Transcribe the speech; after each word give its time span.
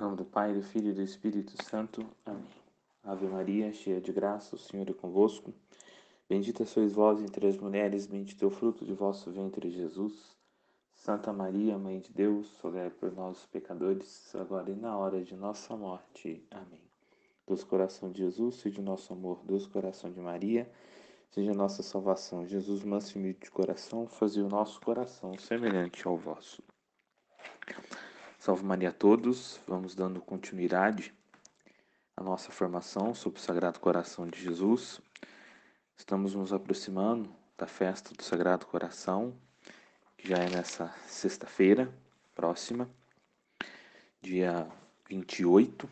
Em 0.00 0.02
nome 0.02 0.16
do 0.16 0.24
Pai, 0.24 0.54
do 0.54 0.62
Filho 0.62 0.92
e 0.92 0.94
do 0.94 1.02
Espírito 1.02 1.62
Santo. 1.62 2.06
Amém. 2.24 2.42
Ave 3.04 3.26
Maria, 3.26 3.70
cheia 3.70 4.00
de 4.00 4.10
graça, 4.10 4.56
o 4.56 4.58
Senhor 4.58 4.88
é 4.88 4.94
convosco. 4.94 5.52
Bendita 6.26 6.64
sois 6.64 6.94
vós 6.94 7.20
entre 7.20 7.46
as 7.46 7.58
mulheres, 7.58 8.06
bendito 8.06 8.42
é 8.42 8.48
o 8.48 8.50
fruto 8.50 8.82
de 8.82 8.94
vosso 8.94 9.30
ventre, 9.30 9.70
Jesus. 9.70 10.34
Santa 10.94 11.34
Maria, 11.34 11.76
Mãe 11.76 12.00
de 12.00 12.10
Deus, 12.14 12.58
rogai 12.62 12.88
por 12.88 13.12
nós, 13.12 13.44
pecadores, 13.52 14.34
agora 14.34 14.70
e 14.70 14.74
na 14.74 14.96
hora 14.96 15.22
de 15.22 15.36
nossa 15.36 15.76
morte. 15.76 16.42
Amém. 16.50 16.80
Deus 17.46 17.62
coração 17.62 18.10
de 18.10 18.20
Jesus, 18.20 18.54
seja 18.54 18.80
o 18.80 18.84
nosso 18.84 19.12
amor, 19.12 19.42
Deus 19.44 19.66
coração 19.66 20.10
de 20.10 20.18
Maria, 20.18 20.66
seja 21.28 21.50
a 21.50 21.54
nossa 21.54 21.82
salvação. 21.82 22.46
Jesus, 22.46 22.82
manso 22.84 23.18
e 23.18 23.20
humilde 23.20 23.40
de 23.40 23.50
coração, 23.50 24.06
fazia 24.06 24.46
o 24.46 24.48
nosso 24.48 24.80
coração 24.80 25.36
semelhante 25.36 26.08
ao 26.08 26.16
vosso. 26.16 26.62
Salve 28.40 28.64
Maria 28.64 28.88
a 28.88 28.92
todos, 28.92 29.60
vamos 29.68 29.94
dando 29.94 30.18
continuidade 30.18 31.12
à 32.16 32.22
nossa 32.22 32.50
formação 32.50 33.14
sobre 33.14 33.38
o 33.38 33.42
Sagrado 33.42 33.78
Coração 33.78 34.26
de 34.26 34.40
Jesus. 34.40 34.98
Estamos 35.94 36.34
nos 36.34 36.50
aproximando 36.50 37.30
da 37.58 37.66
festa 37.66 38.14
do 38.14 38.22
Sagrado 38.22 38.64
Coração, 38.64 39.34
que 40.16 40.26
já 40.26 40.38
é 40.38 40.48
nessa 40.48 40.88
sexta-feira 41.06 41.92
próxima, 42.34 42.88
dia 44.22 44.66
28. 45.06 45.86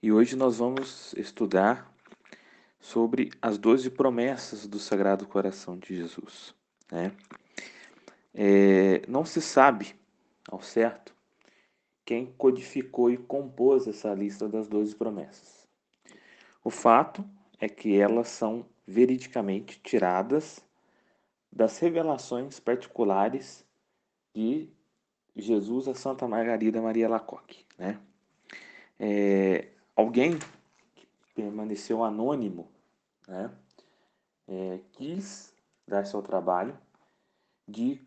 E 0.00 0.12
hoje 0.12 0.36
nós 0.36 0.58
vamos 0.58 1.12
estudar 1.14 1.92
sobre 2.78 3.32
as 3.42 3.58
doze 3.58 3.90
promessas 3.90 4.68
do 4.68 4.78
Sagrado 4.78 5.26
Coração 5.26 5.76
de 5.76 5.96
Jesus. 5.96 6.54
Né? 6.88 7.10
É, 8.32 9.02
não 9.08 9.24
se 9.24 9.42
sabe 9.42 10.00
ao 10.50 10.60
certo 10.60 11.14
quem 12.04 12.26
codificou 12.26 13.10
e 13.10 13.16
compôs 13.16 13.86
essa 13.86 14.12
lista 14.12 14.48
das 14.48 14.68
doze 14.68 14.94
promessas. 14.94 15.68
O 16.64 16.70
fato 16.70 17.24
é 17.60 17.68
que 17.68 17.96
elas 17.96 18.28
são 18.28 18.66
veridicamente 18.86 19.80
tiradas 19.80 20.64
das 21.50 21.78
revelações 21.78 22.58
particulares 22.58 23.64
de 24.34 24.68
Jesus 25.36 25.86
a 25.88 25.94
Santa 25.94 26.26
Margarida 26.26 26.82
Maria 26.82 27.08
Lacoque. 27.08 27.64
Né? 27.78 28.00
É, 28.98 29.68
alguém 29.94 30.38
que 30.94 31.06
permaneceu 31.34 32.02
anônimo 32.02 32.68
né, 33.28 33.50
é, 34.48 34.80
quis 34.92 35.54
dar 35.86 36.04
seu 36.04 36.22
trabalho 36.22 36.76
de 37.66 38.00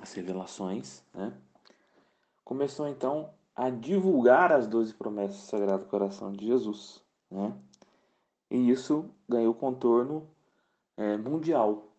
as 0.00 0.12
revelações, 0.12 1.02
né? 1.12 1.36
começou 2.44 2.86
então 2.86 3.34
a 3.56 3.68
divulgar 3.68 4.52
as 4.52 4.68
12 4.68 4.94
promessas 4.94 5.38
do 5.38 5.46
Sagrado 5.46 5.86
Coração 5.86 6.30
de 6.30 6.46
Jesus. 6.46 7.02
Né? 7.28 7.52
E 8.48 8.70
isso 8.70 9.10
ganhou 9.28 9.52
contorno 9.54 10.30
é, 10.96 11.16
mundial, 11.16 11.90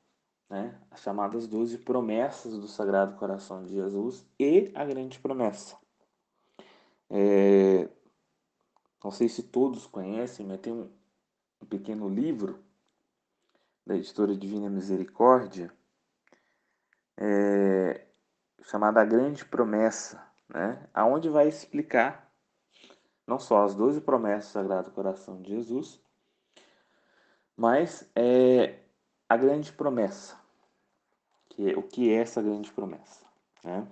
né, 0.50 0.80
as 0.92 1.02
chamadas 1.02 1.48
doze 1.48 1.78
promessas 1.78 2.58
do 2.58 2.68
Sagrado 2.68 3.16
Coração 3.18 3.64
de 3.64 3.74
Jesus 3.74 4.26
e 4.40 4.72
a 4.76 4.86
grande 4.86 5.20
promessa. 5.20 5.78
É, 7.10 7.90
não 9.04 9.12
sei 9.12 9.30
se 9.30 9.44
todos 9.44 9.86
conhecem, 9.86 10.46
mas 10.46 10.60
tem 10.60 10.73
um, 10.73 10.89
pequeno 11.67 12.08
livro 12.08 12.64
da 13.86 13.95
editora 13.95 14.36
Divina 14.36 14.70
Misericórdia 14.70 15.73
é, 17.17 18.05
chamada 18.61 19.02
A 19.02 19.05
Grande 19.05 19.44
Promessa, 19.45 20.23
né, 20.48 20.88
aonde 20.94 21.28
vai 21.28 21.48
explicar 21.48 22.32
não 23.26 23.39
só 23.39 23.64
as 23.64 23.73
doze 23.73 24.00
promessas 24.00 24.50
do 24.50 24.54
Sagrado 24.54 24.92
Coração 24.92 25.42
de 25.42 25.50
Jesus, 25.50 26.00
mas 27.58 28.10
é, 28.16 28.85
a 29.27 29.37
grande 29.37 29.71
promessa. 29.71 30.39
Que 31.49 31.71
é, 31.71 31.77
o 31.77 31.83
que 31.83 32.11
é 32.11 32.21
essa 32.21 32.41
grande 32.41 32.71
promessa? 32.71 33.25
Né? 33.63 33.87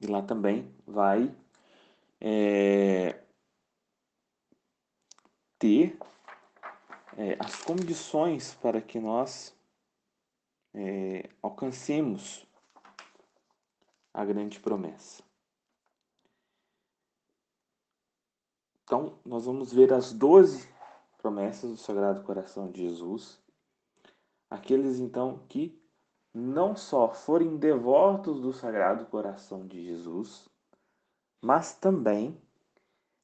E 0.00 0.06
lá 0.06 0.22
também 0.22 0.74
vai 0.86 1.34
é, 2.20 3.22
ter 5.58 5.98
é, 7.16 7.36
as 7.38 7.62
condições 7.62 8.54
para 8.54 8.80
que 8.80 8.98
nós 8.98 9.56
é, 10.74 11.28
alcancemos 11.40 12.46
a 14.12 14.24
grande 14.24 14.60
promessa. 14.60 15.22
Então, 18.84 19.18
nós 19.24 19.46
vamos 19.46 19.72
ver 19.72 19.92
as 19.92 20.12
doze 20.12 20.68
promessas 21.16 21.70
do 21.70 21.76
Sagrado 21.76 22.22
Coração 22.24 22.70
de 22.70 22.82
Jesus 22.82 23.41
aqueles 24.52 25.00
então 25.00 25.40
que 25.48 25.80
não 26.34 26.76
só 26.76 27.12
forem 27.12 27.56
devotos 27.56 28.40
do 28.40 28.52
Sagrado 28.52 29.06
Coração 29.06 29.66
de 29.66 29.82
Jesus, 29.82 30.48
mas 31.40 31.74
também 31.74 32.38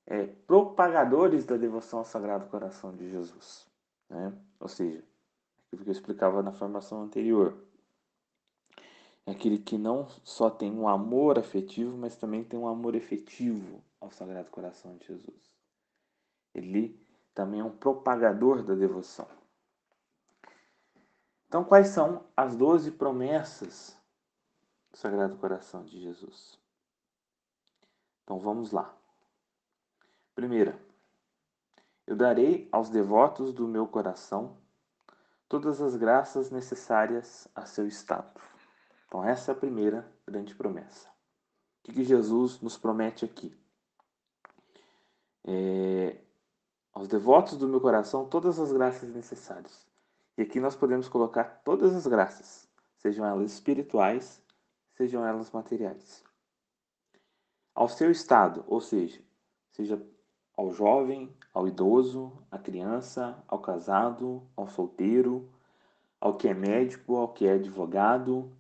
é, 0.07 0.27
propagadores 0.27 1.45
da 1.45 1.57
devoção 1.57 2.01
ao 2.01 2.05
Sagrado 2.05 2.47
Coração 2.47 2.95
de 2.97 3.11
Jesus. 3.11 3.67
Né? 4.09 4.33
Ou 4.59 4.69
seja, 4.69 5.05
aquilo 5.67 5.85
que 5.85 5.91
eu 5.91 5.93
explicava 5.93 6.43
na 6.43 6.53
formação 6.53 7.03
anterior. 7.03 7.57
É 9.27 9.33
aquele 9.33 9.59
que 9.59 9.77
não 9.77 10.09
só 10.25 10.49
tem 10.49 10.73
um 10.73 10.89
amor 10.89 11.39
afetivo, 11.39 11.95
mas 11.97 12.17
também 12.17 12.43
tem 12.43 12.59
um 12.59 12.67
amor 12.67 12.95
efetivo 12.95 13.83
ao 14.01 14.11
Sagrado 14.11 14.51
Coração 14.51 14.97
de 14.97 15.07
Jesus. 15.07 15.59
Ele 16.55 16.99
também 17.35 17.61
é 17.61 17.65
um 17.65 17.77
propagador 17.77 18.63
da 18.63 18.75
devoção. 18.75 19.38
Então, 21.49 21.65
quais 21.65 21.89
são 21.89 22.27
as 22.37 22.55
doze 22.55 22.91
promessas 22.91 23.97
do 24.91 24.99
Sagrado 24.99 25.37
Coração 25.39 25.83
de 25.83 25.99
Jesus? 25.99 26.61
Então, 28.23 28.39
vamos 28.39 28.71
lá. 28.71 28.95
Primeira, 30.35 30.79
eu 32.07 32.15
darei 32.15 32.69
aos 32.71 32.91
devotos 32.91 33.55
do 33.55 33.67
meu 33.67 33.87
coração 33.87 34.59
todas 35.49 35.81
as 35.81 35.97
graças 35.97 36.51
necessárias 36.51 37.49
a 37.55 37.65
seu 37.65 37.87
estado. 37.87 38.39
Então, 39.07 39.25
essa 39.25 39.51
é 39.51 39.55
a 39.55 39.59
primeira 39.59 40.07
grande 40.27 40.55
promessa. 40.55 41.09
O 41.89 41.93
que 41.93 42.05
Jesus 42.05 42.61
nos 42.61 42.77
promete 42.77 43.25
aqui? 43.25 43.59
É, 45.47 46.21
aos 46.93 47.09
devotos 47.09 47.57
do 47.57 47.67
meu 47.67 47.81
coração 47.81 48.29
todas 48.29 48.61
as 48.61 48.71
graças 48.71 49.11
necessárias. 49.15 49.88
E 50.39 50.43
aqui 50.43 50.61
nós 50.61 50.77
podemos 50.77 51.09
colocar 51.09 51.63
todas 51.65 51.93
as 51.97 52.07
graças, 52.07 52.69
sejam 52.99 53.27
elas 53.27 53.55
espirituais, 53.55 54.41
sejam 54.93 55.27
elas 55.27 55.51
materiais. 55.51 56.23
Ao 57.75 57.89
seu 57.89 58.09
estado, 58.09 58.65
ou 58.69 58.81
seja, 58.81 59.21
seja 59.73 60.01
ao 60.57 60.71
jovem, 60.71 61.37
ao 61.53 61.67
idoso, 61.67 62.33
à 62.53 62.57
criança, 62.57 63.43
ao 63.49 63.59
casado, 63.59 64.49
ao 64.57 64.69
solteiro, 64.69 65.53
ao 66.21 66.37
que 66.37 66.47
é 66.47 66.55
médico, 66.55 67.17
ao 67.17 67.33
que 67.33 67.45
é 67.45 67.55
advogado, 67.55 68.57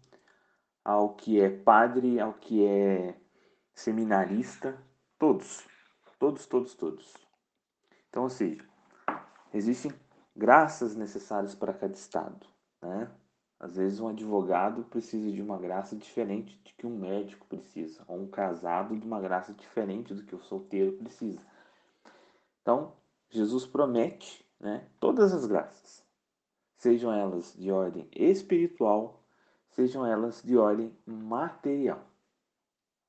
ao 0.84 1.14
que 1.14 1.40
é 1.40 1.48
padre, 1.48 2.19
ao 2.19 2.34
que 2.34 2.66
é 2.66 3.16
seminarista, 3.72 4.76
todos, 5.16 5.64
todos, 6.19 6.44
todos, 6.44 6.74
todos. 6.74 7.14
Então, 8.08 8.24
ou 8.24 8.31
seja, 8.31 8.66
existem 9.54 9.92
graças 10.38 10.94
necessárias 10.94 11.52
para 11.52 11.75
cada 11.75 11.93
estado. 11.93 12.46
Né? 12.81 13.11
Às 13.58 13.75
vezes 13.75 13.99
um 13.99 14.06
advogado 14.06 14.85
precisa 14.85 15.32
de 15.32 15.43
uma 15.43 15.58
graça 15.58 15.96
diferente 15.96 16.56
de 16.62 16.73
que 16.75 16.87
um 16.87 16.96
médico 16.96 17.44
precisa, 17.49 18.05
ou 18.06 18.20
um 18.20 18.29
casado 18.29 18.96
de 18.96 19.05
uma 19.05 19.20
graça 19.20 19.52
diferente 19.52 20.14
do 20.14 20.23
que 20.23 20.37
o 20.37 20.43
solteiro 20.44 20.93
precisa. 20.93 21.44
Então, 22.62 22.93
Jesus 23.29 23.67
promete 23.67 24.46
né, 24.61 24.88
todas 25.00 25.35
as 25.35 25.44
graças, 25.44 26.05
sejam 26.76 27.12
elas 27.12 27.52
de 27.58 27.73
ordem 27.73 28.08
espiritual, 28.12 29.25
sejam 29.70 30.06
elas 30.06 30.41
de 30.41 30.56
ordem 30.56 30.96
material. 31.05 32.06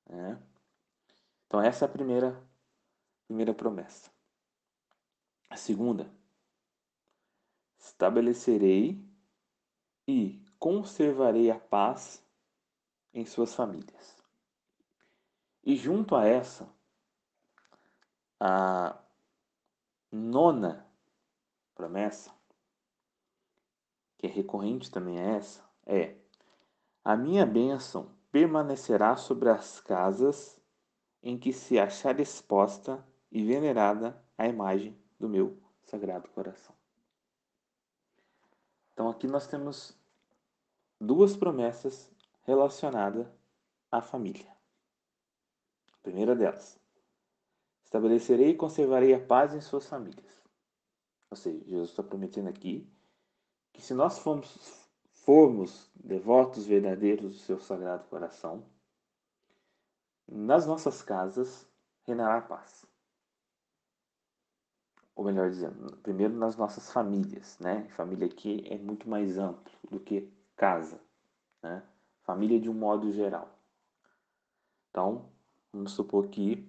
Né? 0.10 0.42
Então, 1.46 1.62
essa 1.62 1.86
é 1.86 1.88
a 1.88 1.92
primeira, 1.92 2.42
primeira 3.28 3.54
promessa. 3.54 4.10
A 5.48 5.56
segunda 5.56 6.19
estabelecerei 7.89 9.03
e 10.07 10.44
conservarei 10.57 11.50
a 11.50 11.59
paz 11.59 12.24
em 13.13 13.25
suas 13.25 13.53
famílias. 13.53 14.18
E 15.63 15.75
junto 15.75 16.15
a 16.15 16.25
essa, 16.25 16.69
a 18.39 18.97
nona 20.12 20.86
promessa, 21.75 22.31
que 24.18 24.27
é 24.27 24.30
recorrente 24.30 24.89
também 24.89 25.19
é 25.19 25.36
essa, 25.36 25.63
é: 25.86 26.15
A 27.03 27.15
minha 27.15 27.45
bênção 27.45 28.12
permanecerá 28.31 29.18
sobre 29.18 29.50
as 29.50 29.80
casas 29.81 30.59
em 31.21 31.38
que 31.38 31.51
se 31.51 31.77
achar 31.77 32.19
exposta 32.19 33.06
e 33.31 33.44
venerada 33.44 34.24
a 34.38 34.47
imagem 34.47 34.97
do 35.19 35.27
meu 35.27 35.62
sagrado 35.83 36.30
coração. 36.30 36.79
Então 39.00 39.10
aqui 39.10 39.28
nós 39.28 39.48
temos 39.48 39.98
duas 41.00 41.38
promessas 41.38 42.12
relacionadas 42.42 43.25
à 43.90 44.01
família. 44.01 44.51
A 45.94 45.98
primeira 46.04 46.36
delas: 46.36 46.78
estabelecerei 47.86 48.50
e 48.50 48.57
conservarei 48.57 49.13
a 49.13 49.25
paz 49.25 49.54
em 49.54 49.62
suas 49.62 49.88
famílias. 49.88 50.44
Ou 51.31 51.38
seja, 51.38 51.63
Jesus 51.63 51.92
está 51.92 52.04
prometendo 52.04 52.50
aqui 52.50 52.92
que 53.72 53.81
se 53.81 53.94
nós 53.94 54.19
formos, 54.19 54.86
formos 55.13 55.90
devotos 55.96 56.66
verdadeiros 56.66 57.31
do 57.31 57.40
seu 57.40 57.57
sagrado 57.57 58.04
coração, 58.10 58.66
nas 60.28 60.68
nossas 60.68 61.01
casas 61.01 61.66
reinará 62.06 62.40
a 62.40 62.42
paz. 62.42 62.86
Ou 65.19 65.25
melhor 65.25 65.50
dizendo, 65.50 65.98
primeiro 65.98 66.33
nas 66.33 66.56
nossas 66.56 66.94
famílias, 66.94 67.60
né? 67.60 67.89
Família 67.89 68.25
aqui 68.25 68.63
é 68.69 68.77
muito 68.77 69.10
mais 69.10 69.38
amplo 69.38 69.74
do 69.92 70.00
que 70.00 70.31
casa, 70.56 70.98
né? 71.62 71.83
Família 72.21 72.57
de 72.57 72.69
um 72.69 72.74
modo 72.74 73.12
geral. 73.12 73.54
Então, 74.89 75.30
vamos 75.74 75.92
supor 75.92 76.30
que 76.30 76.66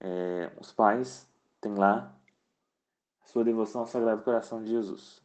é, 0.00 0.52
os 0.60 0.72
pais 0.72 1.30
têm 1.60 1.76
lá 1.76 2.12
a 3.22 3.26
sua 3.26 3.44
devoção 3.44 3.82
ao 3.82 3.86
Sagrado 3.86 4.24
Coração 4.24 4.60
de 4.60 4.70
Jesus. 4.70 5.22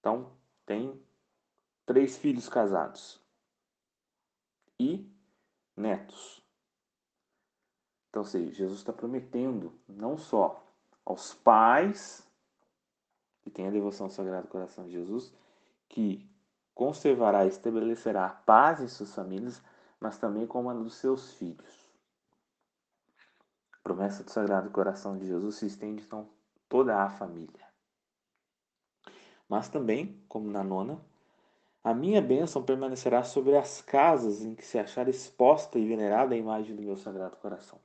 Então, 0.00 0.32
tem 0.64 0.98
três 1.84 2.16
filhos 2.16 2.48
casados 2.48 3.20
e 4.80 5.06
netos. 5.76 6.42
Então, 8.08 8.22
ou 8.22 8.26
seja, 8.26 8.50
Jesus 8.50 8.78
está 8.78 8.94
prometendo 8.94 9.78
não 9.86 10.16
só 10.16 10.64
aos 11.08 11.32
pais 11.32 12.22
que 13.40 13.48
têm 13.48 13.68
a 13.68 13.70
devoção 13.70 14.06
ao 14.06 14.10
Sagrado 14.10 14.46
Coração 14.46 14.84
de 14.84 14.90
Jesus, 14.90 15.32
que 15.88 16.30
conservará 16.74 17.46
e 17.46 17.48
estabelecerá 17.48 18.26
a 18.26 18.28
paz 18.28 18.82
em 18.82 18.88
suas 18.88 19.14
famílias, 19.14 19.62
mas 19.98 20.18
também 20.18 20.46
como 20.46 20.68
a 20.68 20.74
dos 20.74 20.96
seus 20.96 21.32
filhos. 21.32 21.88
A 23.72 23.78
promessa 23.82 24.22
do 24.22 24.30
Sagrado 24.30 24.68
Coração 24.68 25.16
de 25.16 25.26
Jesus 25.26 25.54
se 25.54 25.66
estende 25.66 26.02
então 26.02 26.28
toda 26.68 27.02
a 27.02 27.08
família. 27.08 27.66
Mas 29.48 29.70
também, 29.70 30.22
como 30.28 30.50
na 30.50 30.62
nona, 30.62 31.00
a 31.82 31.94
minha 31.94 32.20
bênção 32.20 32.62
permanecerá 32.62 33.24
sobre 33.24 33.56
as 33.56 33.80
casas 33.80 34.44
em 34.44 34.54
que 34.54 34.66
se 34.66 34.78
achar 34.78 35.08
exposta 35.08 35.78
e 35.78 35.88
venerada 35.88 36.34
a 36.34 36.38
imagem 36.38 36.76
do 36.76 36.82
meu 36.82 36.98
Sagrado 36.98 37.38
Coração. 37.38 37.80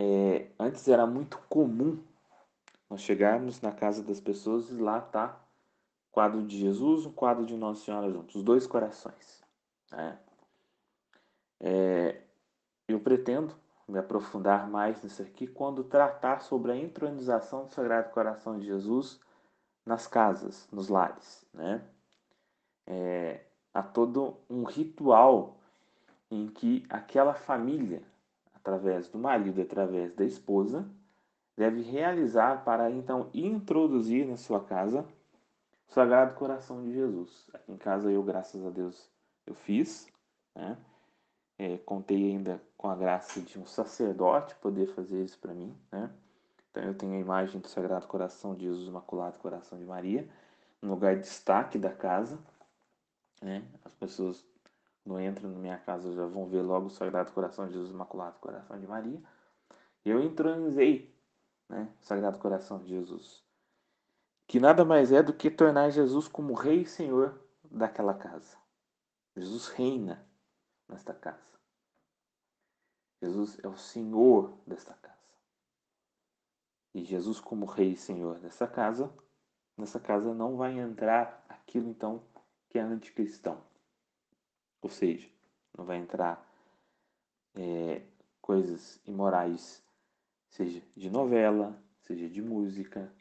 É, 0.00 0.46
antes 0.60 0.86
era 0.86 1.04
muito 1.04 1.40
comum 1.48 2.00
nós 2.88 3.00
chegarmos 3.00 3.60
na 3.60 3.72
casa 3.72 4.00
das 4.00 4.20
pessoas 4.20 4.70
e 4.70 4.74
lá 4.74 5.00
tá 5.00 5.36
quadro 6.12 6.40
de 6.46 6.56
Jesus, 6.56 7.04
um 7.04 7.10
quadro 7.10 7.44
de 7.44 7.56
Nossa 7.56 7.84
Senhora 7.84 8.08
juntos, 8.08 8.36
os 8.36 8.44
dois 8.44 8.64
corações. 8.64 9.42
Né? 9.90 10.16
É, 11.58 12.22
eu 12.86 13.00
pretendo 13.00 13.56
me 13.88 13.98
aprofundar 13.98 14.70
mais 14.70 15.02
nisso 15.02 15.20
aqui 15.20 15.48
quando 15.48 15.82
tratar 15.82 16.42
sobre 16.42 16.70
a 16.70 16.76
entronização 16.76 17.64
do 17.64 17.72
Sagrado 17.72 18.10
Coração 18.10 18.56
de 18.56 18.66
Jesus 18.66 19.18
nas 19.84 20.06
casas, 20.06 20.68
nos 20.70 20.88
lares. 20.88 21.44
Né? 21.52 21.82
É, 22.86 23.40
há 23.74 23.82
todo 23.82 24.36
um 24.48 24.62
ritual 24.62 25.56
em 26.30 26.46
que 26.46 26.86
aquela 26.88 27.34
família, 27.34 28.00
através 28.68 29.08
do 29.08 29.18
marido, 29.18 29.62
através 29.62 30.12
da 30.12 30.24
esposa, 30.24 30.86
deve 31.56 31.80
realizar 31.80 32.64
para 32.64 32.90
então 32.90 33.30
introduzir 33.32 34.26
na 34.26 34.36
sua 34.36 34.62
casa 34.62 35.06
o 35.88 35.92
Sagrado 35.92 36.34
Coração 36.34 36.84
de 36.84 36.92
Jesus. 36.92 37.48
Aqui 37.54 37.72
em 37.72 37.78
casa 37.78 38.12
eu, 38.12 38.22
graças 38.22 38.64
a 38.64 38.68
Deus, 38.68 39.10
eu 39.46 39.54
fiz, 39.54 40.06
né? 40.54 40.76
É, 41.58 41.78
contei 41.78 42.30
ainda 42.30 42.62
com 42.76 42.88
a 42.88 42.94
graça 42.94 43.40
de 43.40 43.58
um 43.58 43.66
sacerdote 43.66 44.54
poder 44.56 44.86
fazer 44.94 45.24
isso 45.24 45.38
para 45.38 45.54
mim, 45.54 45.74
né? 45.90 46.10
Então 46.70 46.82
eu 46.84 46.94
tenho 46.94 47.14
a 47.14 47.18
imagem 47.18 47.60
do 47.60 47.66
Sagrado 47.66 48.06
Coração 48.06 48.54
de 48.54 48.66
Jesus 48.66 48.86
Imaculado 48.86 49.38
Coração 49.38 49.78
de 49.78 49.84
Maria, 49.84 50.28
no 50.80 50.90
lugar 50.90 51.16
de 51.16 51.22
destaque 51.22 51.78
da 51.78 51.90
casa, 51.90 52.38
né? 53.42 53.64
As 53.82 53.94
pessoas 53.94 54.44
não 55.08 55.18
entram 55.20 55.50
na 55.50 55.58
minha 55.58 55.78
casa 55.78 56.12
já 56.12 56.26
vão 56.26 56.46
ver 56.46 56.60
logo 56.60 56.86
o 56.86 56.90
Sagrado 56.90 57.32
Coração 57.32 57.66
de 57.66 57.72
Jesus 57.72 57.90
Imaculado 57.90 58.38
Coração 58.38 58.78
de 58.78 58.86
Maria. 58.86 59.20
Eu 60.04 60.22
entronizei, 60.22 61.14
né? 61.68 61.90
O 62.00 62.04
Sagrado 62.04 62.38
Coração 62.38 62.78
de 62.78 62.88
Jesus, 62.88 63.42
que 64.46 64.60
nada 64.60 64.84
mais 64.84 65.10
é 65.10 65.22
do 65.22 65.32
que 65.32 65.50
tornar 65.50 65.88
Jesus 65.90 66.28
como 66.28 66.52
Rei 66.52 66.82
e 66.82 66.86
Senhor 66.86 67.40
daquela 67.64 68.12
casa. 68.12 68.56
Jesus 69.34 69.68
reina 69.68 70.22
nesta 70.86 71.14
casa. 71.14 71.58
Jesus 73.22 73.58
é 73.62 73.68
o 73.68 73.76
Senhor 73.76 74.52
desta 74.66 74.92
casa. 74.92 75.16
E 76.94 77.02
Jesus, 77.02 77.40
como 77.40 77.64
Rei 77.64 77.92
e 77.92 77.96
Senhor 77.96 78.38
dessa 78.40 78.66
casa, 78.66 79.12
nessa 79.76 79.98
casa 79.98 80.34
não 80.34 80.56
vai 80.56 80.78
entrar 80.78 81.44
aquilo 81.48 81.88
então 81.88 82.22
que 82.68 82.78
é 82.78 82.82
anticristão. 82.82 83.67
Ou 84.80 84.90
seja, 84.90 85.28
não 85.76 85.84
vai 85.84 85.98
entrar 85.98 86.44
é, 87.54 88.02
coisas 88.40 89.00
imorais, 89.06 89.82
seja 90.50 90.82
de 90.96 91.10
novela, 91.10 91.76
seja 92.02 92.28
de 92.28 92.40
música. 92.40 93.12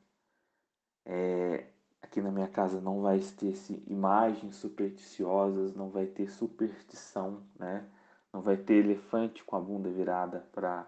É, 1.06 1.66
aqui 2.02 2.22
na 2.22 2.32
minha 2.32 2.48
casa 2.48 2.80
não 2.80 3.02
vai 3.02 3.20
ter 3.20 3.54
imagens 3.88 4.56
supersticiosas, 4.56 5.76
não 5.76 5.90
vai 5.90 6.06
ter 6.06 6.30
superstição, 6.30 7.44
né? 7.58 7.86
Não 8.32 8.42
vai 8.42 8.58
ter 8.58 8.86
elefante 8.86 9.44
com 9.44 9.56
a 9.56 9.60
bunda 9.60 9.90
virada 9.90 10.46
para 10.52 10.88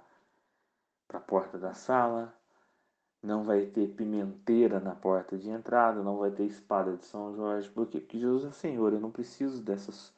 a 1.13 1.19
porta 1.19 1.57
da 1.57 1.73
sala, 1.73 2.33
não 3.21 3.43
vai 3.43 3.65
ter 3.65 3.87
pimenteira 3.89 4.79
na 4.79 4.95
porta 4.95 5.37
de 5.37 5.49
entrada, 5.49 6.03
não 6.03 6.17
vai 6.17 6.31
ter 6.31 6.45
espada 6.45 6.95
de 6.95 7.05
São 7.05 7.35
Jorge? 7.35 7.69
Porque 7.69 8.05
Jesus 8.17 8.45
é 8.45 8.51
Senhor, 8.51 8.93
eu 8.93 8.99
não 8.99 9.11
preciso 9.11 9.61
dessas 9.61 10.13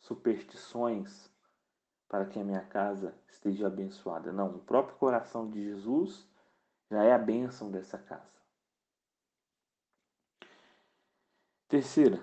superstições 0.00 1.30
para 2.08 2.26
que 2.26 2.38
a 2.38 2.44
minha 2.44 2.64
casa 2.64 3.14
esteja 3.28 3.68
abençoada. 3.68 4.32
Não, 4.32 4.48
o 4.48 4.58
próprio 4.58 4.96
coração 4.96 5.48
de 5.48 5.62
Jesus 5.62 6.26
já 6.90 7.04
é 7.04 7.12
a 7.12 7.18
bênção 7.18 7.70
dessa 7.70 7.96
casa. 7.96 8.40
Terceira, 11.68 12.20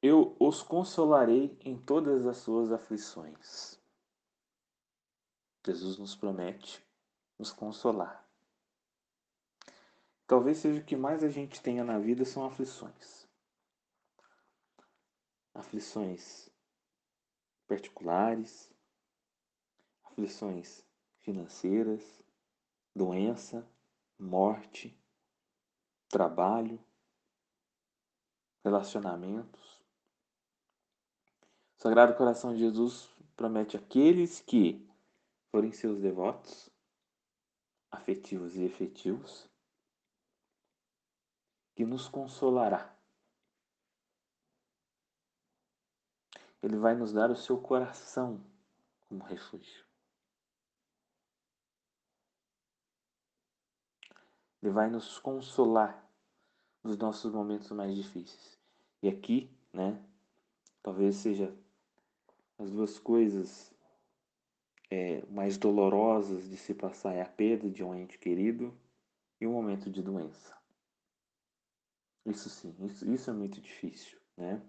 eu 0.00 0.34
os 0.40 0.62
consolarei 0.62 1.58
em 1.60 1.76
todas 1.76 2.26
as 2.26 2.38
suas 2.38 2.72
aflições. 2.72 3.78
Jesus 5.64 5.98
nos 5.98 6.16
promete 6.16 6.82
nos 7.38 7.52
consolar. 7.52 8.26
Talvez 10.26 10.58
seja 10.58 10.80
o 10.80 10.84
que 10.84 10.96
mais 10.96 11.22
a 11.22 11.28
gente 11.28 11.60
tenha 11.60 11.84
na 11.84 11.98
vida 11.98 12.24
são 12.24 12.46
aflições. 12.46 13.28
Aflições 15.54 16.51
particulares, 17.72 18.70
aflições 20.04 20.84
financeiras, 21.20 22.22
doença, 22.94 23.66
morte, 24.18 24.94
trabalho, 26.10 26.78
relacionamentos. 28.62 29.80
O 31.78 31.82
Sagrado 31.82 32.14
Coração 32.14 32.52
de 32.52 32.60
Jesus 32.60 33.08
promete 33.34 33.78
àqueles 33.78 34.40
que 34.40 34.86
forem 35.50 35.72
seus 35.72 35.98
devotos, 35.98 36.68
afetivos 37.90 38.54
e 38.54 38.64
efetivos, 38.64 39.48
que 41.74 41.86
nos 41.86 42.06
consolará. 42.06 42.94
Ele 46.62 46.76
vai 46.76 46.94
nos 46.94 47.12
dar 47.12 47.30
o 47.30 47.36
seu 47.36 47.58
coração 47.58 48.40
como 49.08 49.24
refúgio. 49.24 49.84
Ele 54.62 54.70
vai 54.70 54.88
nos 54.88 55.18
consolar 55.18 56.08
nos 56.84 56.96
nossos 56.96 57.32
momentos 57.32 57.70
mais 57.72 57.94
difíceis. 57.96 58.58
E 59.02 59.08
aqui, 59.08 59.50
né, 59.72 60.00
talvez 60.82 61.16
seja 61.16 61.52
as 62.58 62.70
duas 62.70 62.98
coisas 62.98 63.74
é, 64.88 65.24
mais 65.26 65.58
dolorosas 65.58 66.48
de 66.48 66.56
se 66.56 66.74
passar 66.74 67.14
é 67.14 67.22
a 67.22 67.28
perda 67.28 67.68
de 67.68 67.82
um 67.82 67.94
ente 67.94 68.18
querido 68.18 68.72
e 69.40 69.46
um 69.46 69.52
momento 69.52 69.90
de 69.90 70.00
doença. 70.00 70.56
Isso 72.24 72.48
sim, 72.48 72.76
isso, 72.84 73.10
isso 73.10 73.30
é 73.30 73.32
muito 73.32 73.60
difícil, 73.60 74.20
né? 74.36 74.62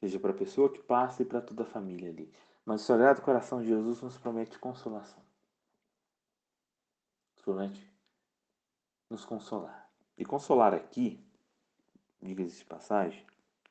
Seja 0.00 0.18
para 0.18 0.30
a 0.30 0.36
pessoa 0.36 0.72
que 0.72 0.82
passa 0.82 1.22
e 1.22 1.26
para 1.26 1.42
toda 1.42 1.62
a 1.62 1.66
família 1.66 2.08
ali. 2.10 2.32
Mas 2.64 2.82
o 2.82 2.84
Sagrado 2.84 3.20
Coração 3.20 3.60
de 3.60 3.68
Jesus 3.68 4.00
nos 4.00 4.16
promete 4.16 4.58
consolação. 4.58 5.22
Nos 7.34 7.44
promete 7.44 7.90
nos 9.10 9.24
consolar. 9.24 9.90
E 10.16 10.24
consolar 10.24 10.72
aqui, 10.72 11.22
diga-se 12.22 12.58
de 12.58 12.64
passagem, 12.64 13.26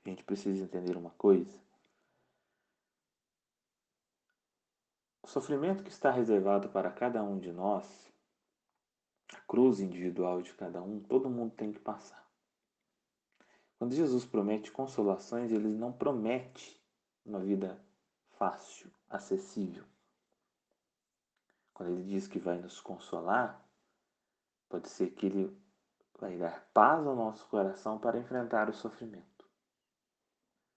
a 0.05 0.09
gente 0.09 0.23
precisa 0.23 0.63
entender 0.63 0.97
uma 0.97 1.11
coisa. 1.11 1.57
O 5.23 5.27
sofrimento 5.27 5.83
que 5.83 5.89
está 5.89 6.11
reservado 6.11 6.69
para 6.69 6.91
cada 6.91 7.23
um 7.23 7.39
de 7.39 7.51
nós, 7.51 8.11
a 9.33 9.39
cruz 9.41 9.79
individual 9.79 10.41
de 10.41 10.53
cada 10.53 10.81
um, 10.81 10.99
todo 10.99 11.29
mundo 11.29 11.55
tem 11.55 11.71
que 11.71 11.79
passar. 11.79 12.28
Quando 13.79 13.95
Jesus 13.95 14.25
promete 14.25 14.73
consolações, 14.73 15.49
ele 15.51 15.69
não 15.69 15.93
promete 15.93 16.77
uma 17.25 17.39
vida 17.39 17.81
fácil, 18.37 18.91
acessível. 19.09 19.85
Quando 21.73 21.93
ele 21.93 22.03
diz 22.03 22.27
que 22.27 22.39
vai 22.39 22.57
nos 22.57 22.81
consolar, 22.81 23.65
pode 24.67 24.89
ser 24.89 25.11
que 25.11 25.27
ele 25.27 25.57
vai 26.19 26.37
dar 26.37 26.69
paz 26.73 27.07
ao 27.07 27.15
nosso 27.15 27.47
coração 27.47 27.97
para 27.97 28.19
enfrentar 28.19 28.69
o 28.69 28.73
sofrimento. 28.73 29.47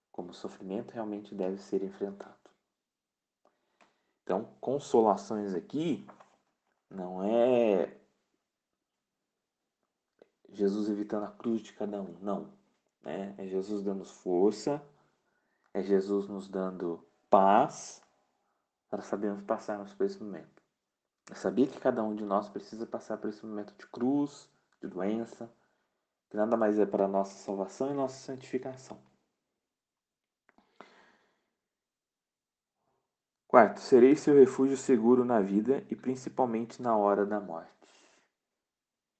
Como 0.09 0.29
o 0.29 0.33
sofrimento 0.33 0.91
realmente 0.93 1.35
deve 1.35 1.57
ser 1.57 1.83
enfrentado. 1.83 2.49
Então, 4.21 4.45
consolações 4.61 5.53
aqui 5.53 6.07
não 6.89 7.21
é 7.21 7.99
Jesus 10.47 10.87
evitando 10.87 11.25
a 11.25 11.31
cruz 11.31 11.61
de 11.61 11.73
cada 11.73 12.01
um, 12.01 12.17
não. 12.21 12.62
Né? 13.03 13.35
É 13.37 13.47
Jesus 13.47 13.83
dando 13.83 14.05
força, 14.05 14.81
é 15.73 15.83
Jesus 15.83 16.27
nos 16.27 16.47
dando 16.47 17.05
paz 17.29 18.01
para 18.89 19.01
sabermos 19.01 19.43
passarmos 19.43 19.93
por 19.93 20.05
esse 20.05 20.21
momento. 20.21 20.61
Eu 21.29 21.35
sabia 21.35 21.67
que 21.67 21.79
cada 21.79 22.03
um 22.03 22.15
de 22.15 22.23
nós 22.23 22.49
precisa 22.49 22.85
passar 22.85 23.17
por 23.17 23.29
esse 23.29 23.45
momento 23.45 23.73
de 23.75 23.87
cruz, 23.87 24.49
de 24.81 24.87
doença, 24.87 25.49
que 26.29 26.37
nada 26.37 26.57
mais 26.57 26.77
é 26.79 26.85
para 26.85 27.05
a 27.05 27.07
nossa 27.07 27.37
salvação 27.43 27.89
e 27.89 27.93
nossa 27.93 28.17
santificação. 28.17 28.99
Quarto, 33.47 33.79
serei 33.79 34.15
seu 34.15 34.35
refúgio 34.35 34.75
seguro 34.75 35.23
na 35.23 35.39
vida 35.39 35.85
e 35.89 35.95
principalmente 35.95 36.81
na 36.81 36.97
hora 36.97 37.23
da 37.23 37.39
morte. 37.39 37.71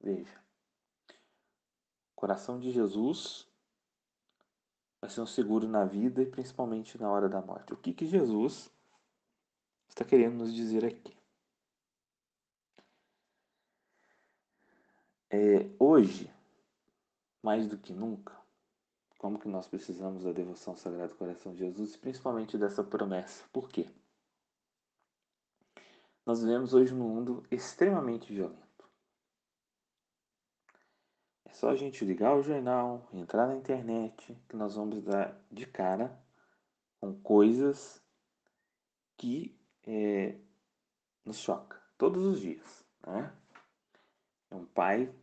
Veja, 0.02 0.42
coração 2.16 2.60
de 2.60 2.72
Jesus 2.72 3.48
vai 5.04 5.10
ser 5.10 5.20
um 5.20 5.26
seguro 5.26 5.68
na 5.68 5.84
vida 5.84 6.22
e 6.22 6.26
principalmente 6.26 6.98
na 6.98 7.12
hora 7.12 7.28
da 7.28 7.42
morte. 7.42 7.74
O 7.74 7.76
que, 7.78 7.92
que 7.92 8.06
Jesus 8.06 8.72
está 9.90 10.06
querendo 10.06 10.38
nos 10.38 10.54
dizer 10.54 10.86
aqui? 10.86 11.14
É, 15.30 15.70
hoje, 15.78 16.34
mais 17.42 17.68
do 17.68 17.78
que 17.78 17.92
nunca, 17.92 18.34
como 19.18 19.38
que 19.38 19.50
nós 19.50 19.68
precisamos 19.68 20.24
da 20.24 20.32
devoção 20.32 20.72
ao 20.72 20.78
Sagrado 20.78 21.14
Coração 21.16 21.52
de 21.52 21.60
Jesus, 21.60 21.98
principalmente 21.98 22.58
dessa 22.58 22.82
promessa. 22.82 23.44
Por 23.52 23.68
quê? 23.68 23.90
Nós 26.26 26.42
vivemos 26.42 26.74
hoje 26.74 26.94
num 26.94 27.10
mundo 27.10 27.44
extremamente 27.52 28.32
violento. 28.32 28.63
Só 31.54 31.70
a 31.70 31.76
gente 31.76 32.04
ligar 32.04 32.36
o 32.36 32.42
jornal, 32.42 33.08
entrar 33.14 33.48
na 33.48 33.56
internet, 33.56 34.36
que 34.50 34.56
nós 34.56 34.76
vamos 34.76 35.04
dar 35.04 35.40
de 35.52 35.68
cara 35.68 36.20
com 37.00 37.14
coisas 37.22 38.04
que 39.16 39.56
é, 39.86 40.36
nos 41.24 41.38
choca 41.38 41.80
todos 41.96 42.26
os 42.26 42.40
dias. 42.40 42.84
Né? 43.06 43.32
É 44.50 44.56
um 44.56 44.66
pai 44.66 45.14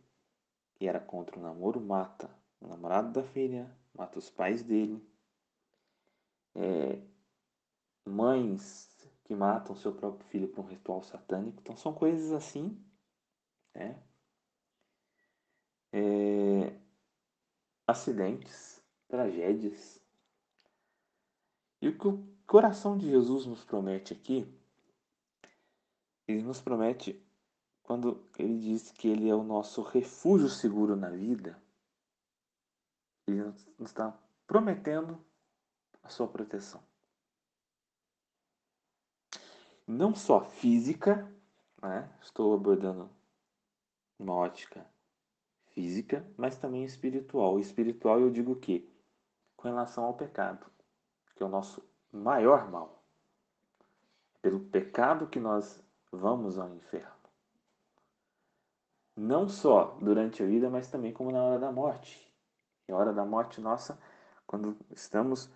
que 0.75 0.87
era 0.87 1.01
contra 1.01 1.37
o 1.37 1.41
namoro 1.41 1.81
mata 1.81 2.29
o 2.61 2.67
namorado 2.67 3.11
da 3.11 3.23
filha, 3.23 3.69
mata 3.93 4.17
os 4.17 4.29
pais 4.29 4.63
dele. 4.63 5.05
É, 6.55 7.01
mães 8.05 9.05
que 9.25 9.35
matam 9.35 9.75
seu 9.75 9.93
próprio 9.93 10.25
filho 10.27 10.47
por 10.47 10.63
um 10.63 10.67
ritual 10.67 11.03
satânico. 11.03 11.59
Então 11.61 11.75
são 11.75 11.93
coisas 11.93 12.31
assim, 12.31 12.81
né? 13.75 14.01
É, 15.91 16.73
acidentes, 17.87 18.81
tragédias. 19.07 20.01
E 21.81 21.89
o 21.89 21.97
que 21.97 22.07
o 22.07 22.25
coração 22.45 22.97
de 22.97 23.09
Jesus 23.09 23.45
nos 23.45 23.63
promete 23.63 24.13
aqui, 24.13 24.47
ele 26.27 26.43
nos 26.43 26.61
promete 26.61 27.21
quando 27.83 28.23
ele 28.37 28.59
diz 28.59 28.91
que 28.91 29.07
ele 29.07 29.29
é 29.29 29.35
o 29.35 29.43
nosso 29.43 29.81
refúgio 29.81 30.47
seguro 30.47 30.95
na 30.95 31.09
vida, 31.09 31.61
ele 33.27 33.43
nos 33.43 33.89
está 33.89 34.17
prometendo 34.47 35.23
a 36.03 36.09
sua 36.09 36.27
proteção. 36.27 36.81
Não 39.85 40.15
só 40.15 40.41
física, 40.45 41.29
né? 41.81 42.09
estou 42.21 42.53
abordando 42.53 43.09
uma 44.17 44.33
ótica 44.33 44.90
física, 45.73 46.25
mas 46.37 46.57
também 46.57 46.83
espiritual. 46.83 47.59
espiritual 47.59 48.19
eu 48.19 48.29
digo 48.29 48.55
que 48.55 48.89
com 49.55 49.67
relação 49.67 50.05
ao 50.05 50.13
pecado, 50.13 50.65
que 51.35 51.43
é 51.43 51.45
o 51.45 51.49
nosso 51.49 51.83
maior 52.11 52.69
mal. 52.69 53.03
Pelo 54.41 54.59
pecado 54.59 55.27
que 55.27 55.39
nós 55.39 55.83
vamos 56.11 56.57
ao 56.57 56.69
inferno. 56.69 57.11
Não 59.15 59.47
só 59.47 59.97
durante 60.01 60.41
a 60.41 60.45
vida, 60.45 60.69
mas 60.69 60.89
também 60.89 61.13
como 61.13 61.31
na 61.31 61.43
hora 61.43 61.59
da 61.59 61.71
morte. 61.71 62.31
E 62.87 62.91
a 62.91 62.95
hora 62.95 63.13
da 63.13 63.23
morte 63.23 63.61
nossa, 63.61 63.99
quando 64.47 64.75
estamos 64.89 65.49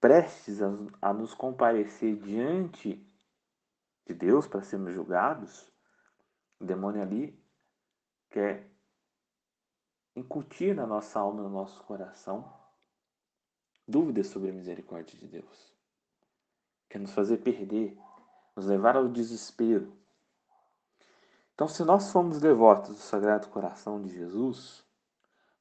prestes 0.00 0.60
a 1.00 1.12
nos 1.12 1.34
comparecer 1.34 2.16
diante 2.16 3.04
de 4.06 4.14
Deus 4.14 4.46
para 4.46 4.62
sermos 4.62 4.92
julgados, 4.94 5.70
o 6.58 6.64
demônio 6.64 7.02
ali 7.02 7.40
quer 8.30 8.71
incutir 10.14 10.74
na 10.74 10.86
nossa 10.86 11.20
alma, 11.20 11.42
no 11.42 11.48
nosso 11.48 11.82
coração, 11.84 12.52
dúvidas 13.86 14.28
sobre 14.28 14.50
a 14.50 14.52
misericórdia 14.52 15.18
de 15.18 15.26
Deus. 15.26 15.72
Quer 16.88 16.98
nos 16.98 17.12
fazer 17.12 17.38
perder, 17.38 17.98
nos 18.54 18.66
levar 18.66 18.96
ao 18.96 19.08
desespero. 19.08 19.96
Então, 21.54 21.68
se 21.68 21.84
nós 21.84 22.10
formos 22.10 22.40
devotos 22.40 22.90
do 22.90 23.00
Sagrado 23.00 23.48
Coração 23.48 24.02
de 24.02 24.10
Jesus, 24.10 24.84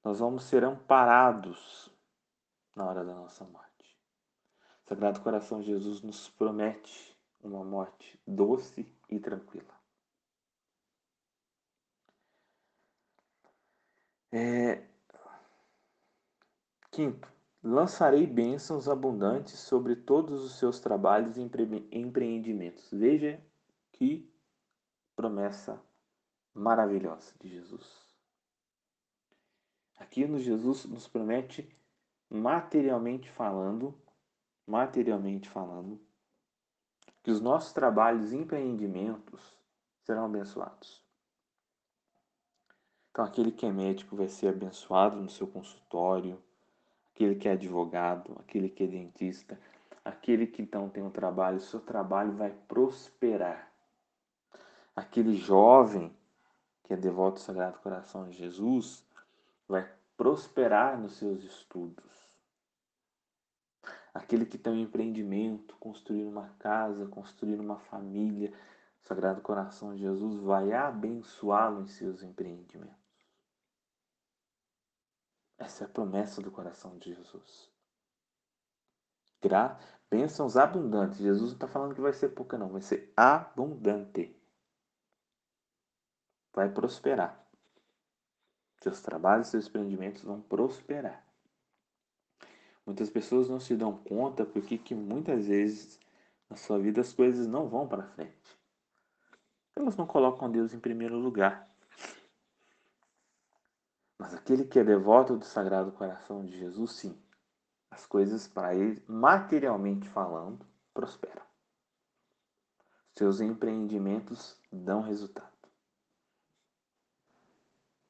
nós 0.03 0.19
vamos 0.19 0.43
ser 0.43 0.63
amparados 0.63 1.89
na 2.75 2.85
hora 2.85 3.03
da 3.03 3.13
nossa 3.13 3.43
morte. 3.45 3.99
O 4.85 4.89
Sagrado 4.89 5.21
Coração 5.21 5.59
de 5.61 5.67
Jesus 5.67 6.01
nos 6.01 6.29
promete 6.29 7.17
uma 7.41 7.63
morte 7.63 8.19
doce 8.25 8.85
e 9.09 9.19
tranquila. 9.19 9.60
É... 14.31 14.83
Quinto, 16.89 17.31
lançarei 17.63 18.25
bênçãos 18.25 18.87
abundantes 18.87 19.59
sobre 19.59 19.95
todos 19.95 20.43
os 20.43 20.57
seus 20.57 20.79
trabalhos 20.79 21.37
e 21.37 21.41
empreendimentos. 21.91 22.89
Veja 22.91 23.41
que 23.91 24.29
promessa 25.15 25.81
maravilhosa 26.53 27.33
de 27.39 27.49
Jesus. 27.49 28.11
Aqui 29.97 30.25
no 30.25 30.39
Jesus 30.39 30.85
nos 30.85 31.07
promete 31.07 31.69
materialmente 32.29 33.29
falando, 33.29 33.95
materialmente 34.65 35.47
falando, 35.47 35.99
que 37.21 37.29
os 37.29 37.39
nossos 37.39 37.71
trabalhos 37.71 38.31
e 38.31 38.37
empreendimentos 38.37 39.55
serão 40.03 40.25
abençoados. 40.25 41.05
Então, 43.11 43.25
aquele 43.25 43.51
que 43.51 43.65
é 43.65 43.71
médico 43.71 44.15
vai 44.15 44.29
ser 44.29 44.47
abençoado 44.47 45.17
no 45.17 45.29
seu 45.29 45.45
consultório, 45.45 46.41
aquele 47.13 47.35
que 47.35 47.47
é 47.47 47.51
advogado, 47.51 48.37
aquele 48.39 48.69
que 48.69 48.83
é 48.83 48.87
dentista, 48.87 49.59
aquele 50.03 50.47
que 50.47 50.61
então 50.61 50.89
tem 50.89 51.03
um 51.03 51.11
trabalho, 51.11 51.59
seu 51.59 51.81
trabalho 51.81 52.31
vai 52.31 52.51
prosperar. 52.69 53.69
Aquele 54.95 55.35
jovem 55.35 56.15
que 56.83 56.93
é 56.93 56.97
devoto 56.97 57.39
ao 57.39 57.45
Sagrado 57.45 57.79
Coração 57.79 58.29
de 58.29 58.37
Jesus 58.37 59.05
vai 59.67 59.89
prosperar 60.15 60.97
nos 60.97 61.17
seus 61.17 61.43
estudos. 61.43 62.11
aquele 64.13 64.45
que 64.45 64.57
tem 64.57 64.73
um 64.73 64.79
empreendimento, 64.79 65.75
construir 65.77 66.25
uma 66.25 66.49
casa, 66.59 67.05
construir 67.07 67.59
uma 67.59 67.77
família, 67.79 68.53
o 69.01 69.05
Sagrado 69.05 69.41
Coração 69.41 69.95
de 69.95 70.01
Jesus 70.01 70.39
vai 70.41 70.73
abençoá-lo 70.73 71.81
em 71.81 71.87
seus 71.87 72.21
empreendimentos. 72.21 73.00
Essa 75.61 75.83
é 75.83 75.85
a 75.85 75.89
promessa 75.89 76.41
do 76.41 76.49
coração 76.49 76.97
de 76.97 77.13
Jesus. 77.13 77.71
Gra 79.43 79.79
bênçãos 80.09 80.57
abundantes. 80.57 81.19
Jesus 81.19 81.51
não 81.51 81.55
está 81.55 81.67
falando 81.67 81.93
que 81.93 82.01
vai 82.01 82.13
ser 82.13 82.29
pouca, 82.29 82.57
não, 82.57 82.69
vai 82.69 82.81
ser 82.81 83.13
abundante. 83.15 84.35
Vai 86.51 86.67
prosperar. 86.67 87.39
Seus 88.81 89.01
trabalhos, 89.01 89.49
seus 89.49 89.67
empreendimentos 89.67 90.23
vão 90.23 90.41
prosperar. 90.41 91.23
Muitas 92.83 93.11
pessoas 93.11 93.47
não 93.47 93.59
se 93.59 93.75
dão 93.75 93.95
conta 93.95 94.43
porque 94.43 94.79
que 94.79 94.95
muitas 94.95 95.45
vezes 95.45 95.99
na 96.49 96.57
sua 96.57 96.79
vida 96.79 97.01
as 97.01 97.13
coisas 97.13 97.45
não 97.45 97.69
vão 97.69 97.87
para 97.87 98.01
frente. 98.01 98.59
Elas 99.75 99.95
não 99.95 100.07
colocam 100.07 100.51
Deus 100.51 100.73
em 100.73 100.79
primeiro 100.79 101.19
lugar. 101.19 101.70
Mas 104.21 104.35
aquele 104.35 104.65
que 104.65 104.77
é 104.77 104.83
devoto 104.83 105.35
do 105.35 105.43
Sagrado 105.43 105.91
Coração 105.93 106.45
de 106.45 106.55
Jesus, 106.55 106.91
sim, 106.91 107.19
as 107.89 108.05
coisas 108.05 108.47
para 108.47 108.75
ele, 108.75 109.03
materialmente 109.07 110.07
falando, 110.07 110.63
prosperam. 110.93 111.41
Seus 113.17 113.41
empreendimentos 113.41 114.61
dão 114.71 115.01
resultado. 115.01 115.51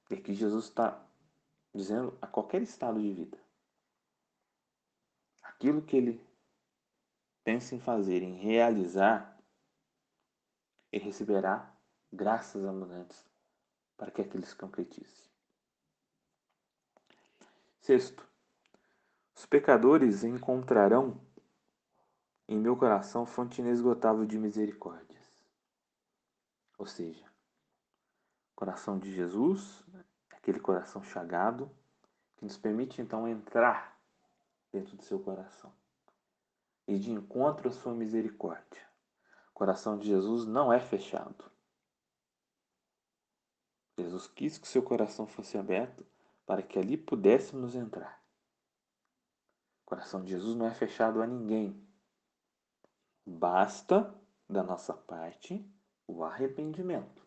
E 0.09 0.15
aqui 0.15 0.33
Jesus 0.33 0.65
está 0.65 1.01
dizendo 1.73 2.17
a 2.21 2.27
qualquer 2.27 2.61
estado 2.61 2.99
de 2.99 3.13
vida. 3.13 3.39
Aquilo 5.41 5.81
que 5.81 5.95
ele 5.95 6.27
pensa 7.41 7.73
em 7.73 7.79
fazer, 7.79 8.21
em 8.21 8.33
realizar, 8.33 9.41
ele 10.91 11.05
receberá 11.05 11.73
graças 12.11 12.65
abundantes 12.65 13.25
para 13.95 14.11
que 14.11 14.21
aquilo 14.21 14.45
se 14.45 14.57
concretize. 14.57 15.30
Sexto, 17.81 18.29
os 19.35 19.43
pecadores 19.47 20.23
encontrarão 20.23 21.19
em 22.47 22.55
meu 22.55 22.77
coração 22.77 23.25
fonte 23.25 23.59
inesgotável 23.59 24.23
de 24.23 24.37
misericórdias. 24.37 25.19
Ou 26.77 26.85
seja, 26.85 27.25
coração 28.55 28.99
de 28.99 29.11
Jesus, 29.11 29.83
aquele 30.29 30.59
coração 30.59 31.01
chagado, 31.01 31.71
que 32.37 32.45
nos 32.45 32.55
permite 32.55 33.01
então 33.01 33.27
entrar 33.27 33.99
dentro 34.71 34.95
do 34.95 35.01
seu 35.01 35.19
coração 35.19 35.73
e 36.87 36.99
de 36.99 37.11
encontro 37.11 37.67
à 37.67 37.71
sua 37.71 37.95
misericórdia. 37.95 38.87
O 39.49 39.53
coração 39.53 39.97
de 39.97 40.07
Jesus 40.07 40.45
não 40.45 40.71
é 40.71 40.79
fechado. 40.79 41.51
Jesus 43.97 44.27
quis 44.27 44.59
que 44.59 44.67
seu 44.67 44.83
coração 44.83 45.25
fosse 45.25 45.57
aberto 45.57 46.05
para 46.51 46.61
que 46.61 46.77
ali 46.77 46.97
pudéssemos 46.97 47.75
entrar. 47.75 48.21
O 49.83 49.85
coração 49.85 50.21
de 50.21 50.31
Jesus 50.31 50.53
não 50.53 50.65
é 50.65 50.73
fechado 50.73 51.21
a 51.21 51.25
ninguém. 51.25 51.81
Basta, 53.25 54.13
da 54.49 54.61
nossa 54.61 54.93
parte, 54.93 55.65
o 56.05 56.25
arrependimento. 56.25 57.25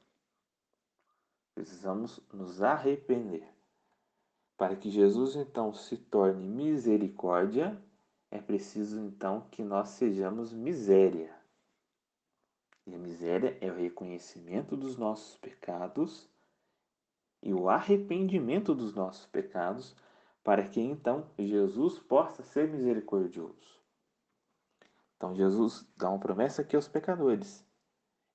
Precisamos 1.55 2.21
nos 2.35 2.61
arrepender. 2.61 3.49
Para 4.59 4.77
que 4.77 4.91
Jesus 4.91 5.37
então 5.37 5.73
se 5.73 5.97
torne 5.97 6.47
misericórdia, 6.47 7.83
é 8.31 8.43
preciso 8.43 9.01
então 9.01 9.49
que 9.49 9.65
nós 9.65 9.89
sejamos 9.89 10.53
miséria. 10.53 11.35
E 12.87 12.95
a 12.95 12.99
miséria 12.99 13.57
é 13.63 13.71
o 13.71 13.75
reconhecimento 13.75 14.77
dos 14.77 14.99
nossos 14.99 15.39
pecados 15.39 16.29
e 17.45 17.53
o 17.53 17.69
arrependimento 17.69 18.75
dos 18.75 18.95
nossos 18.95 19.27
pecados, 19.27 19.95
para 20.43 20.67
que 20.67 20.81
então 20.81 21.31
Jesus 21.39 21.99
possa 21.99 22.43
ser 22.43 22.67
misericordioso. 22.69 23.81
Então 25.17 25.35
Jesus 25.35 25.87
dá 25.95 26.09
uma 26.09 26.19
promessa 26.19 26.63
aqui 26.63 26.75
aos 26.75 26.89
pecadores: 26.89 27.63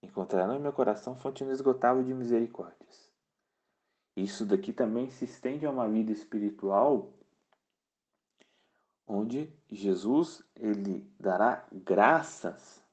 encontrarão 0.03 0.55
em 0.55 0.61
meu 0.61 0.71
coração 0.71 1.15
fonte 1.15 1.43
inesgotável 1.43 2.03
de 2.03 2.13
misericórdias. 2.13 3.11
Isso 4.15 4.45
daqui 4.45 4.71
também 4.71 5.09
se 5.09 5.25
estende 5.25 5.65
a 5.65 5.71
uma 5.71 5.89
vida 5.89 6.11
espiritual 6.11 7.11
onde 9.07 9.51
Jesus 9.71 10.43
ele 10.55 11.11
dará 11.19 11.67
graças 11.71 12.83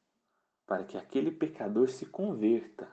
para 0.66 0.83
que 0.83 0.96
aquele 0.96 1.31
pecador 1.31 1.90
se 1.90 2.07
converta. 2.07 2.88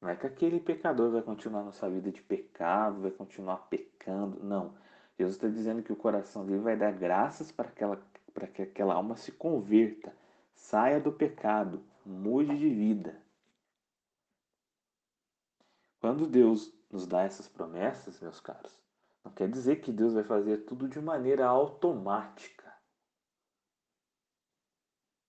Não 0.00 0.08
é 0.08 0.16
que 0.16 0.26
aquele 0.26 0.60
pecador 0.60 1.10
vai 1.10 1.22
continuar 1.22 1.64
na 1.64 1.72
sua 1.72 1.88
vida 1.88 2.10
de 2.10 2.22
pecado, 2.22 3.00
vai 3.00 3.10
continuar 3.10 3.68
pecando. 3.68 4.42
Não. 4.42 4.74
Jesus 5.18 5.36
está 5.36 5.48
dizendo 5.48 5.82
que 5.82 5.92
o 5.92 5.96
coração 5.96 6.44
dele 6.44 6.60
vai 6.60 6.76
dar 6.76 6.92
graças 6.92 7.50
para, 7.50 7.68
aquela, 7.68 8.00
para 8.34 8.46
que 8.46 8.62
aquela 8.62 8.94
alma 8.94 9.16
se 9.16 9.32
converta, 9.32 10.14
saia 10.54 11.00
do 11.00 11.10
pecado, 11.10 11.82
mude 12.04 12.56
de 12.58 12.68
vida. 12.68 13.20
Quando 16.00 16.26
Deus 16.26 16.72
nos 16.90 17.06
dá 17.06 17.22
essas 17.22 17.48
promessas, 17.48 18.20
meus 18.20 18.38
caros, 18.38 18.78
não 19.24 19.32
quer 19.32 19.48
dizer 19.48 19.80
que 19.80 19.90
Deus 19.90 20.12
vai 20.12 20.22
fazer 20.22 20.58
tudo 20.58 20.88
de 20.88 21.00
maneira 21.00 21.46
automática. 21.46 22.72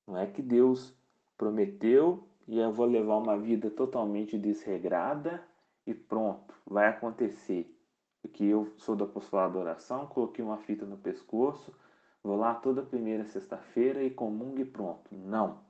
Não 0.05 0.17
é 0.17 0.27
que 0.27 0.41
Deus 0.41 0.93
prometeu 1.37 2.27
e 2.47 2.57
eu 2.57 2.71
vou 2.71 2.85
levar 2.85 3.17
uma 3.17 3.37
vida 3.37 3.69
totalmente 3.69 4.37
desregrada 4.37 5.43
e 5.85 5.93
pronto, 5.93 6.55
vai 6.65 6.87
acontecer. 6.87 7.73
Porque 8.21 8.45
eu 8.45 8.73
sou 8.77 8.95
da 8.95 9.05
apostolado 9.05 9.55
da 9.55 9.59
oração, 9.59 10.07
coloquei 10.07 10.43
uma 10.43 10.57
fita 10.57 10.85
no 10.85 10.97
pescoço, 10.97 11.77
vou 12.23 12.37
lá 12.37 12.55
toda 12.55 12.81
primeira 12.81 13.25
sexta-feira 13.25 14.01
e 14.01 14.09
comungo 14.09 14.59
e 14.59 14.65
pronto. 14.65 15.13
Não. 15.13 15.65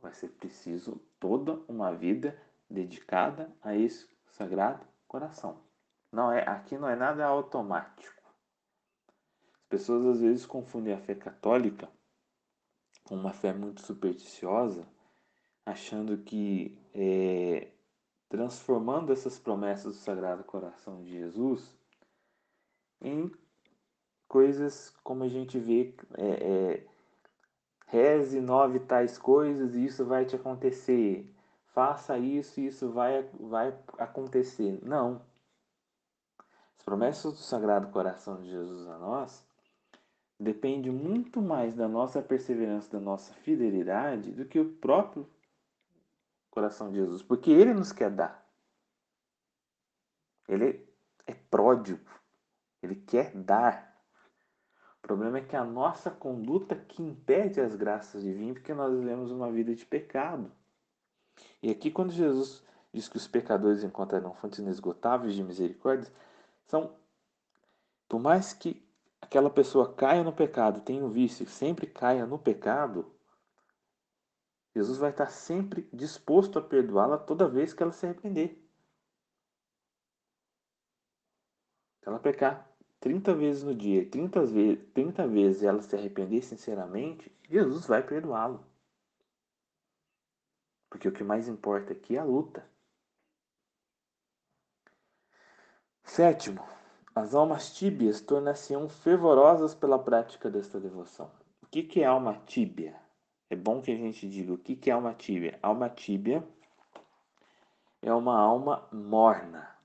Vai 0.00 0.12
ser 0.14 0.28
preciso 0.28 1.00
toda 1.20 1.60
uma 1.68 1.94
vida 1.94 2.36
dedicada 2.68 3.54
a 3.62 3.76
esse 3.76 4.08
sagrado 4.26 4.86
coração. 5.06 5.60
Não 6.10 6.32
é, 6.32 6.46
aqui 6.48 6.76
não 6.76 6.88
é 6.88 6.96
nada 6.96 7.24
automático. 7.24 8.22
As 9.54 9.64
pessoas 9.68 10.04
às 10.04 10.20
vezes 10.20 10.44
confundem 10.44 10.92
a 10.92 10.98
fé 10.98 11.14
católica 11.14 11.88
com 13.04 13.16
uma 13.16 13.32
fé 13.32 13.52
muito 13.52 13.82
supersticiosa, 13.82 14.86
achando 15.64 16.18
que 16.18 16.78
é, 16.94 17.68
transformando 18.28 19.12
essas 19.12 19.38
promessas 19.38 19.94
do 19.94 20.00
Sagrado 20.00 20.44
Coração 20.44 21.02
de 21.02 21.10
Jesus 21.10 21.76
em 23.00 23.30
coisas 24.28 24.90
como 25.02 25.24
a 25.24 25.28
gente 25.28 25.58
vê, 25.58 25.94
é, 26.16 26.26
é, 26.26 26.86
reze 27.86 28.40
nove 28.40 28.80
tais 28.80 29.18
coisas 29.18 29.74
e 29.74 29.84
isso 29.84 30.04
vai 30.06 30.24
te 30.24 30.34
acontecer, 30.34 31.30
faça 31.66 32.16
isso 32.16 32.60
e 32.60 32.66
isso 32.66 32.90
vai, 32.90 33.22
vai 33.38 33.78
acontecer. 33.98 34.80
Não. 34.82 35.20
As 36.78 36.82
promessas 36.84 37.34
do 37.34 37.38
Sagrado 37.38 37.88
Coração 37.88 38.40
de 38.40 38.50
Jesus 38.50 38.88
a 38.88 38.98
nós 38.98 39.46
depende 40.42 40.90
muito 40.90 41.40
mais 41.40 41.74
da 41.74 41.88
nossa 41.88 42.20
perseverança, 42.20 42.90
da 42.92 43.00
nossa 43.00 43.32
fidelidade, 43.34 44.32
do 44.32 44.44
que 44.44 44.58
o 44.58 44.74
próprio 44.74 45.28
coração 46.50 46.90
de 46.90 46.96
Jesus, 46.96 47.22
porque 47.22 47.50
ele 47.50 47.72
nos 47.72 47.92
quer 47.92 48.10
dar. 48.10 48.44
Ele 50.48 50.86
é 51.26 51.32
pródigo, 51.32 52.04
ele 52.82 52.96
quer 52.96 53.32
dar. 53.34 53.92
O 54.98 55.00
problema 55.02 55.38
é 55.38 55.42
que 55.42 55.56
a 55.56 55.64
nossa 55.64 56.10
conduta 56.10 56.76
que 56.76 57.02
impede 57.02 57.60
as 57.60 57.74
graças 57.74 58.22
de 58.22 58.32
vir, 58.32 58.54
porque 58.54 58.74
nós 58.74 58.92
vivemos 58.92 59.30
uma 59.30 59.50
vida 59.50 59.74
de 59.74 59.86
pecado. 59.86 60.52
E 61.62 61.70
aqui, 61.70 61.90
quando 61.90 62.12
Jesus 62.12 62.62
diz 62.92 63.08
que 63.08 63.16
os 63.16 63.26
pecadores 63.26 63.82
encontrarão 63.82 64.34
fontes 64.34 64.58
inesgotáveis 64.58 65.34
de 65.34 65.42
misericórdia, 65.42 66.12
são, 66.66 66.94
por 68.08 68.20
mais 68.20 68.52
que 68.52 68.86
aquela 69.32 69.48
pessoa 69.48 69.94
caia 69.94 70.22
no 70.22 70.30
pecado, 70.32 70.82
tenha 70.82 71.02
um 71.02 71.08
vício, 71.08 71.46
sempre 71.46 71.86
caia 71.86 72.26
no 72.26 72.38
pecado, 72.38 73.10
Jesus 74.76 74.98
vai 74.98 75.10
estar 75.10 75.30
sempre 75.30 75.88
disposto 75.90 76.58
a 76.58 76.62
perdoá-la 76.62 77.16
toda 77.16 77.48
vez 77.48 77.72
que 77.72 77.82
ela 77.82 77.92
se 77.92 78.04
arrepender. 78.04 78.62
Se 82.00 82.08
ela 82.08 82.18
pecar 82.18 82.70
30 83.00 83.34
vezes 83.34 83.62
no 83.62 83.74
dia, 83.74 84.08
30 84.08 84.44
vezes, 84.44 84.84
30 84.92 85.26
vezes 85.26 85.62
ela 85.62 85.80
se 85.80 85.96
arrepender 85.96 86.42
sinceramente, 86.42 87.34
Jesus 87.48 87.86
vai 87.86 88.02
perdoá-lo. 88.02 88.62
Porque 90.90 91.08
o 91.08 91.12
que 91.12 91.24
mais 91.24 91.48
importa 91.48 91.94
aqui 91.94 92.16
é 92.16 92.18
a 92.18 92.24
luta. 92.24 92.66
Sétimo, 96.04 96.62
As 97.14 97.34
almas 97.34 97.74
tíbias 97.74 98.22
tornar-se-ão 98.22 98.88
fervorosas 98.88 99.74
pela 99.74 99.98
prática 99.98 100.50
desta 100.50 100.80
devoção. 100.80 101.30
O 101.62 101.66
que, 101.66 101.82
que 101.82 102.00
é 102.00 102.06
alma 102.06 102.42
tíbia? 102.46 102.98
É 103.50 103.56
bom 103.56 103.82
que 103.82 103.90
a 103.90 103.96
gente 103.96 104.26
diga 104.26 104.54
o 104.54 104.58
que, 104.58 104.74
que 104.74 104.88
é 104.88 104.94
alma 104.94 105.12
tíbia. 105.12 105.58
Alma 105.62 105.90
tíbia 105.90 106.42
é 108.00 108.10
uma 108.14 108.38
alma 108.38 108.88
morna. 108.90 109.76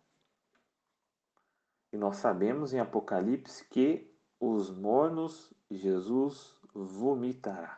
E 1.92 1.98
nós 1.98 2.16
sabemos 2.16 2.74
em 2.74 2.80
Apocalipse 2.80 3.68
que 3.68 4.10
os 4.40 4.70
mornos 4.70 5.54
Jesus 5.70 6.56
vomitará. 6.74 7.78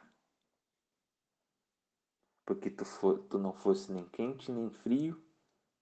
Porque 2.45 2.69
tu, 2.69 2.85
for, 2.85 3.17
tu 3.29 3.39
não 3.39 3.53
fosse 3.53 3.91
nem 3.91 4.05
quente 4.09 4.51
nem 4.51 4.69
frio, 4.69 5.19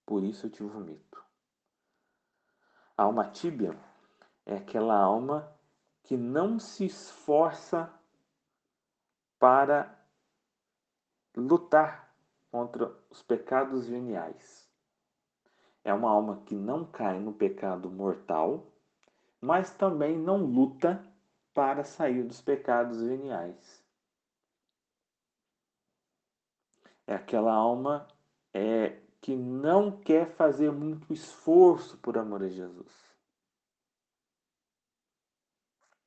por 0.06 0.22
isso 0.24 0.46
eu 0.46 0.50
te 0.50 0.62
vomito. 0.62 1.27
A 2.98 3.04
alma 3.04 3.30
tíbia 3.30 3.78
é 4.44 4.56
aquela 4.56 4.98
alma 4.98 5.48
que 6.02 6.16
não 6.16 6.58
se 6.58 6.84
esforça 6.84 7.88
para 9.38 9.96
lutar 11.36 12.12
contra 12.50 12.92
os 13.08 13.22
pecados 13.22 13.86
veniais. 13.86 14.68
É 15.84 15.94
uma 15.94 16.10
alma 16.10 16.42
que 16.44 16.56
não 16.56 16.84
cai 16.84 17.20
no 17.20 17.32
pecado 17.32 17.88
mortal, 17.88 18.66
mas 19.40 19.70
também 19.70 20.18
não 20.18 20.38
luta 20.38 21.00
para 21.54 21.84
sair 21.84 22.24
dos 22.24 22.40
pecados 22.40 23.00
veniais. 23.00 23.80
É 27.06 27.14
aquela 27.14 27.54
alma 27.54 28.08
é, 28.52 29.00
que 29.20 29.34
não 29.34 29.90
quer 29.90 30.26
fazer 30.26 30.70
muito 30.70 31.12
esforço 31.12 31.96
por 31.98 32.16
amor 32.16 32.42
a 32.42 32.48
Jesus. 32.48 33.08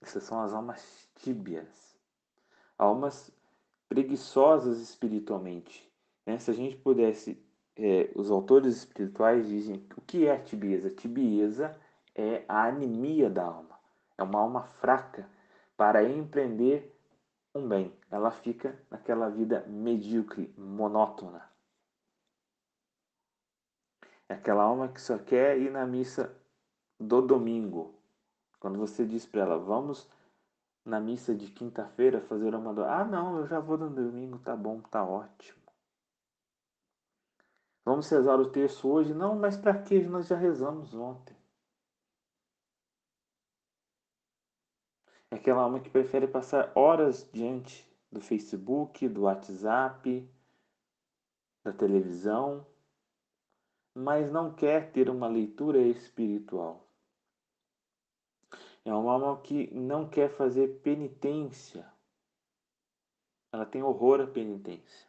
Essas 0.01 0.23
são 0.23 0.41
as 0.41 0.53
almas 0.53 1.07
tíbias, 1.15 1.95
almas 2.77 3.31
preguiçosas 3.87 4.79
espiritualmente. 4.79 5.91
Né? 6.25 6.39
Se 6.39 6.49
a 6.49 6.53
gente 6.53 6.75
pudesse, 6.77 7.39
é, 7.75 8.09
os 8.15 8.31
autores 8.31 8.77
espirituais 8.77 9.47
dizem 9.47 9.85
o 9.95 10.01
que 10.01 10.25
é 10.25 10.31
a 10.31 10.41
tibieza? 10.41 10.87
A 10.87 10.95
tibieza 10.95 11.79
é 12.15 12.43
a 12.47 12.65
anemia 12.65 13.29
da 13.29 13.43
alma, 13.43 13.79
é 14.17 14.23
uma 14.23 14.39
alma 14.39 14.63
fraca 14.63 15.29
para 15.77 16.03
empreender 16.03 16.95
um 17.53 17.67
bem. 17.67 17.93
Ela 18.09 18.31
fica 18.31 18.77
naquela 18.89 19.29
vida 19.29 19.65
medíocre, 19.67 20.53
monótona. 20.57 21.50
É 24.31 24.35
aquela 24.35 24.63
alma 24.63 24.87
que 24.87 25.01
só 25.01 25.17
quer 25.17 25.59
ir 25.59 25.69
na 25.69 25.85
missa 25.85 26.33
do 26.97 27.21
domingo. 27.21 27.93
Quando 28.61 28.79
você 28.79 29.05
diz 29.05 29.25
para 29.25 29.41
ela, 29.41 29.59
vamos 29.59 30.09
na 30.85 31.01
missa 31.01 31.35
de 31.35 31.51
quinta-feira 31.51 32.21
fazer 32.21 32.55
uma 32.55 32.73
do... 32.73 32.81
Ah, 32.81 33.03
não, 33.03 33.39
eu 33.39 33.45
já 33.45 33.59
vou 33.59 33.77
no 33.77 33.89
domingo, 33.89 34.39
tá 34.39 34.55
bom, 34.55 34.79
tá 34.83 35.03
ótimo. 35.03 35.61
Vamos 37.83 38.09
rezar 38.09 38.39
o 38.39 38.49
terço 38.49 38.87
hoje? 38.87 39.13
Não, 39.13 39.35
mas 39.35 39.57
para 39.57 39.77
que? 39.83 40.01
Nós 40.03 40.27
já 40.27 40.37
rezamos 40.37 40.93
ontem. 40.93 41.35
É 45.29 45.35
aquela 45.35 45.63
alma 45.63 45.81
que 45.81 45.89
prefere 45.89 46.25
passar 46.25 46.71
horas 46.73 47.29
diante 47.33 47.85
do 48.09 48.21
Facebook, 48.21 49.09
do 49.09 49.23
WhatsApp, 49.23 50.25
da 51.65 51.73
televisão, 51.73 52.65
mas 53.93 54.31
não 54.31 54.53
quer 54.53 54.91
ter 54.91 55.09
uma 55.09 55.27
leitura 55.27 55.79
espiritual. 55.79 56.87
É 58.83 58.93
uma 58.93 59.13
alma 59.13 59.41
que 59.41 59.71
não 59.73 60.09
quer 60.09 60.29
fazer 60.29 60.79
penitência. 60.81 61.87
Ela 63.51 63.65
tem 63.65 63.83
horror 63.83 64.21
à 64.21 64.27
penitência. 64.27 65.07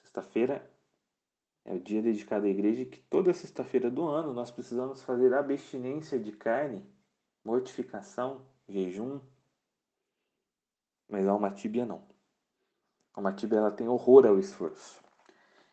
Sexta-feira 0.00 0.68
é 1.64 1.74
o 1.74 1.80
dia 1.80 2.02
dedicado 2.02 2.46
à 2.46 2.48
igreja 2.48 2.84
que 2.86 2.98
toda 3.02 3.34
sexta-feira 3.34 3.90
do 3.90 4.08
ano 4.08 4.32
nós 4.32 4.50
precisamos 4.50 5.02
fazer 5.02 5.34
abstinência 5.34 6.18
de 6.18 6.32
carne, 6.32 6.84
mortificação, 7.44 8.44
jejum. 8.68 9.20
Mas 11.08 11.28
a 11.28 11.30
alma 11.30 11.50
tíbia 11.52 11.84
não. 11.84 11.98
A 13.14 13.20
alma 13.20 13.32
tíbia 13.32 13.58
ela 13.58 13.70
tem 13.70 13.88
horror 13.88 14.26
ao 14.26 14.38
esforço. 14.38 15.05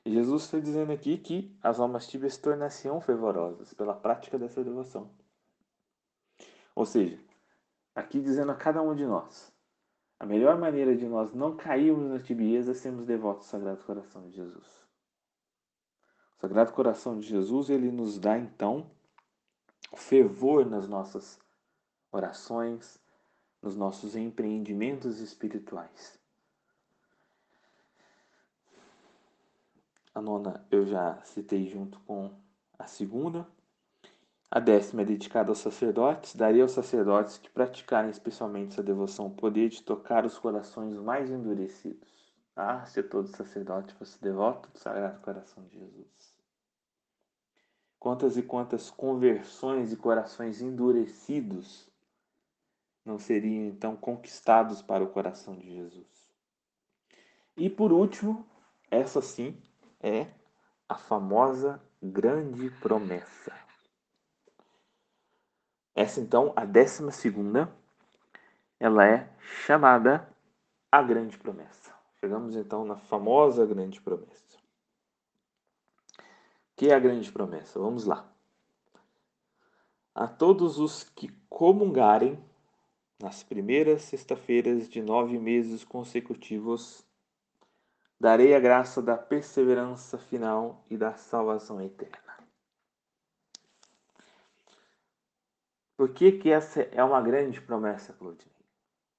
E 0.06 0.12
Jesus 0.12 0.44
está 0.44 0.60
dizendo 0.60 0.92
aqui 0.92 1.18
que 1.18 1.58
as 1.62 1.80
almas 1.80 2.08
tíbias 2.08 2.38
tornar-se-ão 2.38 3.00
fervorosas 3.00 3.74
pela 3.74 3.94
prática 3.94 4.38
dessa 4.38 4.64
devoção. 4.64 5.10
Ou 6.76 6.86
seja, 6.86 7.20
aqui 7.96 8.20
dizendo 8.20 8.52
a 8.52 8.56
cada 8.56 8.82
um 8.82 8.94
de 8.96 9.06
nós, 9.06 9.54
a 10.20 10.26
melhor 10.26 10.58
maneira 10.58 10.96
de 10.96 11.06
nós 11.06 11.34
não 11.34 11.56
cairmos 11.56 12.10
na 12.10 12.20
tibieza 12.20 12.72
é 12.72 12.74
sermos 12.74 13.06
devotos 13.06 13.46
ao 13.46 13.52
Sagrado 13.60 13.84
Coração 13.84 14.28
de 14.30 14.36
Jesus. 14.36 14.88
O 16.38 16.42
Sagrado 16.42 16.74
Coração 16.74 17.20
de 17.20 17.28
Jesus, 17.28 17.70
ele 17.70 17.92
nos 17.92 18.20
dá 18.20 18.38
então 18.38 18.90
fervor 19.96 20.66
nas 20.66 20.88
nossas 20.88 21.40
orações, 22.12 23.00
nos 23.62 23.76
nossos 23.76 24.16
empreendimentos 24.16 25.20
espirituais. 25.20 26.20
A 30.14 30.22
nona 30.22 30.66
eu 30.70 30.86
já 30.86 31.20
citei 31.24 31.68
junto 31.68 32.00
com 32.02 32.32
a 32.78 32.86
segunda. 32.86 33.48
A 34.52 34.60
décima 34.60 35.02
é 35.02 35.06
dedicada 35.06 35.50
aos 35.50 35.58
sacerdotes. 35.58 36.36
Daria 36.36 36.62
aos 36.62 36.72
sacerdotes 36.72 37.40
que 37.40 37.50
praticarem 37.50 38.12
especialmente 38.12 38.74
essa 38.74 38.84
devoção 38.84 39.28
o 39.28 39.36
poder 39.36 39.70
de 39.70 39.82
tocar 39.82 40.26
os 40.26 40.38
corações 40.38 40.96
mais 40.98 41.32
endurecidos. 41.32 42.32
Ah, 42.56 42.86
se 42.86 43.02
todo 43.02 43.28
sacerdote 43.28 43.96
fosse 43.96 44.22
devoto 44.22 44.70
do 44.70 44.78
Sagrado 44.78 45.20
Coração 45.22 45.64
de 45.64 45.80
Jesus. 45.80 46.36
Quantas 47.98 48.38
e 48.38 48.44
quantas 48.44 48.92
conversões 48.92 49.92
e 49.92 49.98
corações 49.98 50.62
endurecidos 50.62 51.90
não 53.04 53.18
seriam 53.18 53.66
então 53.66 53.96
conquistados 53.96 54.84
para 54.84 55.04
o 55.04 55.10
coração 55.10 55.56
de 55.56 55.74
Jesus? 55.74 56.30
E 57.58 57.70
por 57.72 57.92
último, 57.92 58.46
essa 58.92 59.20
sim 59.20 59.58
é 60.04 60.28
a 60.88 60.96
famosa 60.96 61.82
grande 62.02 62.70
promessa. 62.82 63.54
Essa 65.96 66.20
então, 66.20 66.52
a 66.56 66.66
décima 66.66 67.12
segunda, 67.12 67.74
ela 68.80 69.08
é 69.08 69.34
chamada 69.66 70.28
a 70.92 71.02
grande 71.02 71.38
promessa. 71.38 71.94
Chegamos 72.20 72.56
então 72.56 72.84
na 72.84 72.98
famosa 72.98 73.66
grande 73.66 74.02
promessa. 74.02 74.58
O 76.18 76.76
que 76.76 76.90
é 76.90 76.94
a 76.94 77.00
grande 77.00 77.32
promessa? 77.32 77.80
Vamos 77.80 78.06
lá. 78.06 78.30
A 80.14 80.28
todos 80.28 80.80
os 80.80 81.04
que 81.04 81.30
comungarem 81.48 82.44
nas 83.22 83.44
primeiras 83.44 84.02
sexta-feiras 84.02 84.90
de 84.90 85.02
nove 85.02 85.40
meses 85.40 85.84
consecutivos, 85.84 87.06
darei 88.20 88.56
a 88.56 88.60
graça 88.60 89.02
da 89.02 89.18
perseverança 89.18 90.18
final 90.18 90.86
e 90.90 90.98
da 90.98 91.16
salvação 91.16 91.82
eterna. 91.82 92.34
Por 95.96 96.14
que, 96.14 96.32
que 96.34 96.50
essa 96.50 96.82
é 96.82 97.04
uma 97.04 97.22
grande 97.22 97.62
promessa, 97.62 98.14
Claudinei? 98.14 98.52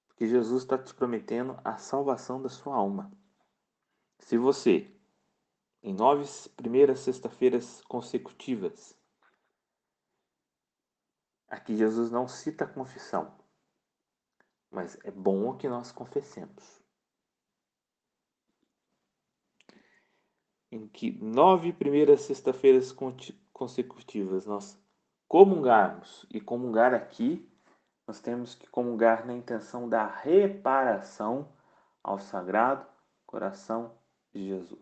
Porque 0.09 0.27
Jesus 0.27 0.63
está 0.63 0.77
te 0.77 0.95
prometendo 0.95 1.59
a 1.65 1.77
salvação 1.77 2.43
da 2.43 2.49
sua 2.49 2.75
alma. 2.75 3.11
Se 4.19 4.37
você, 4.37 4.95
em 5.83 5.95
nove 5.95 6.25
primeiras 6.57 7.01
sexta-feiras 7.01 7.81
consecutivas, 7.83 8.97
aqui 11.49 11.77
Jesus 11.77 12.11
não 12.11 12.27
cita 12.29 12.65
a 12.65 12.69
confissão, 12.69 13.35
mas 14.71 14.99
é 15.05 15.11
bom 15.11 15.57
que 15.57 15.69
nós 15.69 15.93
confessemos. 15.93 16.84
Em 20.75 20.89
que 20.89 21.13
nove 21.23 21.73
primeiras 21.73 22.23
sexta-feiras 22.23 22.93
consecutivas 23.53 24.45
nós 24.45 24.77
comungarmos. 25.29 26.27
E 26.29 26.41
comungar 26.41 26.93
aqui, 26.93 27.49
nós 28.05 28.19
temos 28.19 28.57
que 28.57 28.67
comungar 28.67 29.25
na 29.25 29.35
intenção 29.35 29.89
da 29.89 30.05
reparação 30.05 31.49
ao 32.03 32.19
Sagrado 32.19 32.85
Coração 33.25 33.93
de 34.33 34.49
Jesus. 34.49 34.81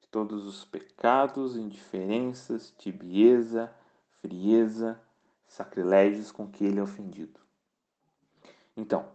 De 0.00 0.06
todos 0.06 0.46
os 0.46 0.64
pecados, 0.64 1.56
indiferenças, 1.56 2.72
tibieza, 2.78 3.74
frieza, 4.20 5.02
sacrilégios 5.44 6.30
com 6.30 6.46
que 6.46 6.64
ele 6.64 6.78
é 6.78 6.82
ofendido. 6.84 7.40
Então, 8.76 9.08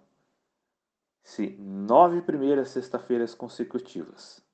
se 1.24 1.52
nove 1.58 2.22
primeiras 2.22 2.68
sexta-feiras 2.68 3.34
consecutivas 3.34 4.46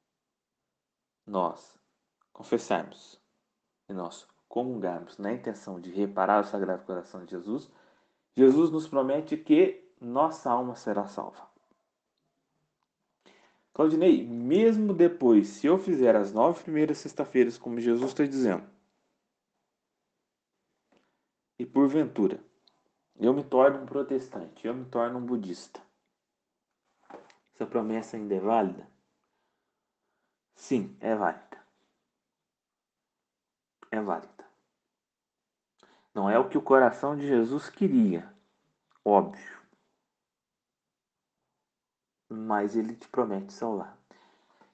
nós 1.25 1.77
confessarmos 2.31 3.19
e 3.87 3.93
nós 3.93 4.27
comungarmos 4.47 5.17
na 5.17 5.33
intenção 5.33 5.79
de 5.79 5.91
reparar 5.91 6.41
o 6.41 6.47
Sagrado 6.47 6.83
Coração 6.83 7.25
de 7.25 7.31
Jesus, 7.31 7.71
Jesus 8.35 8.69
nos 8.69 8.87
promete 8.87 9.37
que 9.37 9.83
nossa 9.99 10.51
alma 10.51 10.75
será 10.75 11.07
salva. 11.07 11.47
Claudinei, 13.73 14.23
mesmo 14.23 14.93
depois, 14.93 15.47
se 15.47 15.65
eu 15.65 15.79
fizer 15.79 16.15
as 16.15 16.31
nove 16.31 16.63
primeiras 16.63 16.99
sexta-feiras, 16.99 17.57
como 17.57 17.79
Jesus 17.79 18.11
está 18.11 18.23
dizendo, 18.23 18.69
e 21.57 21.65
porventura 21.65 22.39
eu 23.15 23.33
me 23.33 23.43
torno 23.43 23.81
um 23.81 23.85
protestante, 23.85 24.67
eu 24.67 24.73
me 24.73 24.85
torno 24.85 25.17
um 25.17 25.25
budista, 25.25 25.81
essa 27.53 27.65
promessa 27.65 28.17
ainda 28.17 28.35
é 28.35 28.39
válida? 28.39 28.92
Sim, 30.55 30.95
é 30.99 31.15
válida. 31.15 31.57
É 33.91 34.01
válida. 34.01 34.45
Não 36.13 36.29
é 36.29 36.37
o 36.37 36.47
que 36.47 36.57
o 36.57 36.61
coração 36.61 37.15
de 37.15 37.27
Jesus 37.27 37.69
queria, 37.69 38.31
óbvio. 39.03 39.57
Mas 42.29 42.75
ele 42.75 42.95
te 42.95 43.07
promete 43.07 43.51
salvar. 43.51 43.97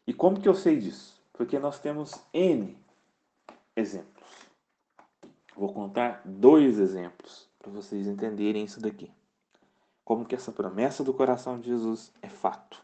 E 0.05 0.13
como 0.13 0.41
que 0.41 0.49
eu 0.49 0.55
sei 0.55 0.79
disso? 0.79 1.21
Porque 1.33 1.57
nós 1.59 1.79
temos 1.79 2.13
N 2.33 2.77
exemplos. 3.75 4.49
Vou 5.55 5.73
contar 5.73 6.21
dois 6.25 6.79
exemplos 6.79 7.49
para 7.57 7.71
vocês 7.71 8.07
entenderem 8.07 8.63
isso 8.63 8.81
daqui. 8.81 9.11
Como 10.03 10.25
que 10.25 10.35
essa 10.35 10.51
promessa 10.51 11.03
do 11.03 11.13
coração 11.13 11.59
de 11.59 11.67
Jesus 11.67 12.13
é 12.21 12.29
fato. 12.29 12.83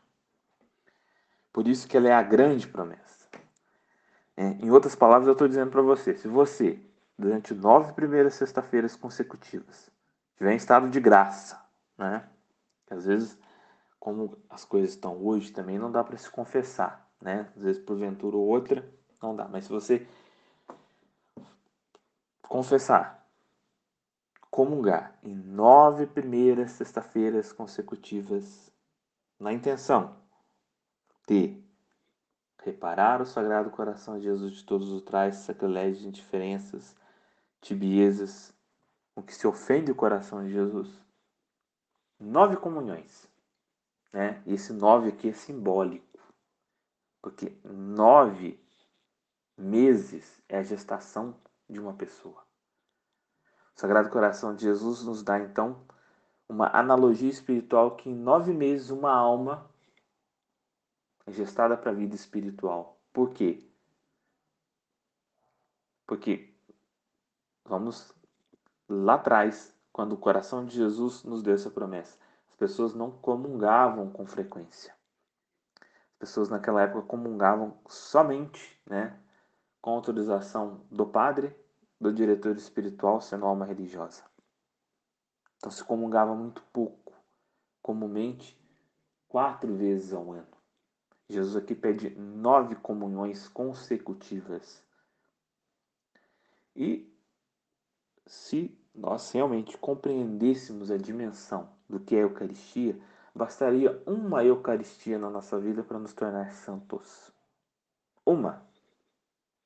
Por 1.55 1.69
isso 1.69 1.87
que 1.87 1.95
ela 1.95 2.09
é 2.09 2.11
a 2.11 2.21
grande 2.21 2.67
promessa. 2.67 3.29
É, 4.35 4.43
em 4.45 4.69
outras 4.71 4.93
palavras, 4.93 5.25
eu 5.25 5.31
estou 5.31 5.47
dizendo 5.47 5.71
para 5.71 5.81
você: 5.81 6.13
se 6.13 6.27
você, 6.27 6.77
durante 7.17 7.53
nove 7.53 7.93
primeiras 7.93 8.33
sexta-feiras 8.33 8.97
consecutivas, 8.97 9.89
tiver 10.35 10.51
em 10.51 10.57
estado 10.57 10.89
de 10.89 10.99
graça, 10.99 11.57
né? 11.97 12.27
Às 12.89 13.05
vezes, 13.05 13.37
como 13.97 14.37
as 14.49 14.65
coisas 14.65 14.89
estão 14.89 15.15
hoje, 15.25 15.53
também 15.53 15.79
não 15.79 15.89
dá 15.89 16.03
para 16.03 16.17
se 16.17 16.29
confessar, 16.29 17.09
né? 17.21 17.47
Às 17.55 17.63
vezes, 17.63 17.81
porventura 17.81 18.35
ou 18.35 18.45
outra, 18.45 18.85
não 19.23 19.33
dá. 19.33 19.47
Mas 19.47 19.63
se 19.63 19.69
você 19.69 20.05
confessar, 22.41 23.25
comungar 24.51 25.17
em 25.23 25.33
nove 25.33 26.05
primeiras 26.05 26.71
sexta-feiras 26.71 27.53
consecutivas, 27.53 28.69
na 29.39 29.53
intenção 29.53 30.24
T. 31.25 31.63
Reparar 32.63 33.21
o 33.21 33.25
Sagrado 33.25 33.69
Coração 33.69 34.17
de 34.17 34.25
Jesus 34.25 34.55
de 34.55 34.63
todos 34.63 34.89
os 34.89 35.01
trás, 35.01 35.37
sacrilégios, 35.37 36.03
indiferenças, 36.03 36.95
tibiezas, 37.61 38.53
o 39.15 39.21
que 39.21 39.33
se 39.33 39.47
ofende 39.47 39.91
o 39.91 39.95
coração 39.95 40.43
de 40.43 40.51
Jesus. 40.51 40.89
Nove 42.19 42.57
comunhões. 42.57 43.27
Né? 44.11 44.41
E 44.45 44.53
esse 44.53 44.73
nove 44.73 45.09
aqui 45.09 45.29
é 45.29 45.33
simbólico. 45.33 46.19
Porque 47.21 47.55
nove 47.63 48.59
meses 49.57 50.41
é 50.47 50.57
a 50.57 50.63
gestação 50.63 51.35
de 51.69 51.79
uma 51.79 51.93
pessoa. 51.93 52.43
O 53.75 53.79
Sagrado 53.79 54.09
Coração 54.09 54.55
de 54.55 54.63
Jesus 54.63 55.03
nos 55.03 55.23
dá 55.23 55.39
então 55.39 55.85
uma 56.47 56.67
analogia 56.67 57.29
espiritual 57.29 57.95
que 57.95 58.09
em 58.09 58.15
nove 58.15 58.53
meses 58.53 58.89
uma 58.89 59.11
alma 59.11 59.69
gestada 61.27 61.75
para 61.75 61.91
a 61.91 61.93
vida 61.93 62.15
espiritual. 62.15 62.99
Por 63.11 63.31
quê? 63.31 63.67
Porque 66.05 66.53
vamos 67.63 68.13
lá 68.87 69.15
atrás, 69.15 69.73
quando 69.91 70.13
o 70.13 70.17
coração 70.17 70.65
de 70.65 70.75
Jesus 70.75 71.23
nos 71.23 71.41
deu 71.41 71.55
essa 71.55 71.69
promessa. 71.69 72.17
As 72.49 72.55
pessoas 72.55 72.93
não 72.93 73.11
comungavam 73.11 74.09
com 74.11 74.25
frequência. 74.25 74.93
As 75.79 76.17
pessoas 76.19 76.49
naquela 76.49 76.81
época 76.81 77.07
comungavam 77.07 77.77
somente, 77.87 78.81
né, 78.85 79.19
com 79.81 79.91
autorização 79.91 80.85
do 80.91 81.05
padre, 81.05 81.55
do 81.99 82.13
diretor 82.13 82.55
espiritual, 82.55 83.21
sendo 83.21 83.45
alma 83.45 83.65
religiosa. 83.65 84.23
Então 85.57 85.71
se 85.71 85.83
comungava 85.83 86.35
muito 86.35 86.61
pouco, 86.73 87.13
comumente 87.81 88.59
quatro 89.27 89.75
vezes 89.75 90.13
ao 90.13 90.31
ano. 90.31 90.54
Jesus 91.27 91.55
aqui 91.55 91.73
pede 91.73 92.11
nove 92.11 92.75
comunhões 92.75 93.47
consecutivas. 93.47 94.83
E 96.75 97.11
se 98.27 98.77
nós 98.93 99.31
realmente 99.31 99.77
compreendêssemos 99.77 100.91
a 100.91 100.97
dimensão 100.97 101.69
do 101.89 101.99
que 101.99 102.15
é 102.15 102.19
a 102.19 102.21
Eucaristia, 102.21 102.99
bastaria 103.33 104.01
uma 104.05 104.43
Eucaristia 104.43 105.17
na 105.17 105.29
nossa 105.29 105.59
vida 105.59 105.83
para 105.83 105.99
nos 105.99 106.13
tornar 106.13 106.53
santos. 106.53 107.31
Uma. 108.23 108.63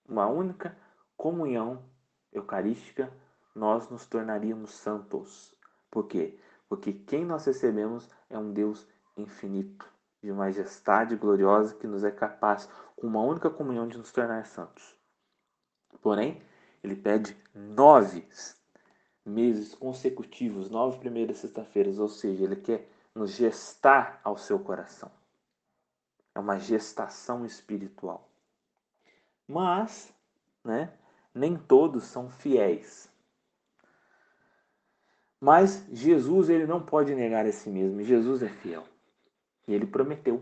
Uma 0.08 0.28
única 0.28 0.78
comunhão 1.17 1.84
eucarística, 2.32 3.12
nós 3.54 3.89
nos 3.89 4.06
tornaríamos 4.06 4.72
santos. 4.72 5.54
Por 5.91 6.08
quê? 6.08 6.39
Porque 6.67 6.93
quem 6.93 7.26
nós 7.26 7.45
recebemos 7.45 8.10
é 8.30 8.38
um 8.38 8.54
Deus 8.54 8.88
infinito 9.17 9.98
de 10.21 10.32
majestade 10.32 11.15
gloriosa 11.15 11.75
que 11.75 11.88
nos 11.88 12.03
é 12.03 12.12
capaz, 12.12 12.69
com 12.95 13.08
uma 13.08 13.21
única 13.21 13.49
comunhão, 13.49 13.88
de 13.88 13.97
nos 13.97 14.12
tornar 14.12 14.45
santos. 14.45 14.95
Porém, 16.01 16.41
ele 16.84 16.95
pede 16.95 17.38
nove 17.53 18.27
meses 19.25 19.75
consecutivos, 19.75 20.69
nove 20.69 20.99
primeiras 20.99 21.38
sexta-feiras, 21.38 21.99
ou 21.99 22.08
seja, 22.08 22.43
ele 22.43 22.55
quer 22.55 22.89
nos 23.13 23.32
gestar 23.32 24.19
ao 24.23 24.38
seu 24.38 24.60
coração. 24.60 25.12
É 26.34 26.39
uma 26.39 26.58
gestação 26.58 27.45
espiritual. 27.45 28.29
Mas, 29.47 30.13
né, 30.63 30.93
nem 31.34 31.58
todos 31.58 32.03
são 32.03 32.29
fiéis. 32.29 33.10
Mas 35.39 35.86
Jesus 35.91 36.49
ele 36.49 36.65
não 36.65 36.82
pode 36.82 37.15
negar 37.15 37.45
a 37.45 37.51
si 37.51 37.69
mesmo. 37.69 38.03
Jesus 38.03 38.43
é 38.43 38.49
fiel. 38.49 38.84
E 39.69 39.73
ele 39.75 39.86
prometeu. 39.86 40.41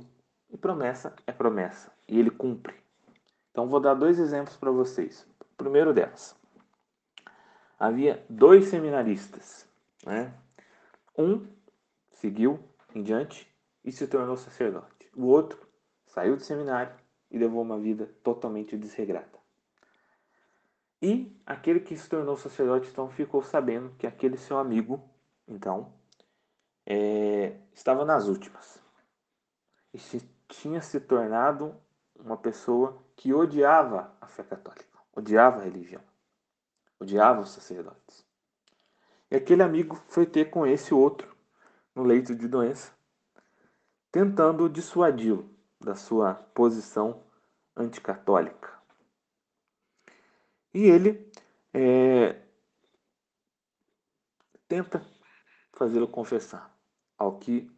E 0.50 0.56
promessa 0.56 1.14
é 1.28 1.34
promessa. 1.34 1.92
E 2.08 2.18
ele 2.18 2.32
cumpre. 2.32 2.74
Então 3.52 3.68
vou 3.68 3.82
dar 3.82 3.94
dois 3.94 4.20
exemplos 4.20 4.56
para 4.56 4.72
vocês. 4.72 5.28
O 5.42 5.58
primeiro 5.58 5.94
delas. 5.94 6.34
Havia 7.78 8.26
dois 8.30 8.70
seminaristas. 8.70 9.68
Né? 10.06 10.34
Um 11.18 11.46
seguiu 12.14 12.58
em 12.96 13.04
diante 13.04 13.54
e 13.84 13.92
se 13.92 14.08
tornou 14.08 14.38
sacerdote. 14.38 15.12
O 15.14 15.26
outro 15.26 15.60
saiu 16.06 16.38
do 16.38 16.44
seminário 16.44 16.96
e 17.30 17.38
levou 17.38 17.62
uma 17.62 17.78
vida 17.78 18.10
totalmente 18.24 18.78
desregrada. 18.78 19.38
E 21.02 21.38
aquele 21.46 21.82
que 21.82 21.98
se 21.98 22.08
tornou 22.08 22.38
sacerdote 22.38 22.90
então 22.90 23.10
ficou 23.10 23.44
sabendo 23.44 23.94
que 23.98 24.08
aquele 24.08 24.38
seu 24.38 24.58
amigo, 24.58 25.04
então, 25.46 25.92
é, 26.86 27.58
estava 27.74 28.06
nas 28.06 28.30
últimas 28.30 28.87
e 29.94 30.00
se, 30.00 30.20
tinha 30.48 30.82
se 30.82 31.00
tornado 31.00 31.76
uma 32.16 32.38
pessoa 32.38 33.04
que 33.16 33.34
odiava 33.34 34.16
a 34.20 34.28
fé 34.28 34.44
católica, 34.44 34.98
odiava 35.16 35.60
a 35.60 35.64
religião, 35.64 36.02
odiava 37.00 37.42
os 37.42 37.52
sacerdotes. 37.52 38.26
E 39.30 39.36
aquele 39.36 39.64
amigo 39.64 39.96
foi 40.08 40.26
ter 40.26 40.50
com 40.50 40.66
esse 40.66 40.94
outro 40.94 41.36
no 41.94 42.04
leito 42.04 42.36
de 42.36 42.48
doença, 42.48 42.92
tentando 44.12 44.70
dissuadi-lo 44.70 45.50
da 45.80 45.96
sua 45.96 46.34
posição 46.34 47.24
anticatólica. 47.76 48.74
E 50.74 50.84
ele 50.84 51.32
é, 51.74 52.42
tenta 54.68 55.06
fazê-lo 55.74 56.08
confessar, 56.08 56.76
ao 57.18 57.38
que 57.38 57.70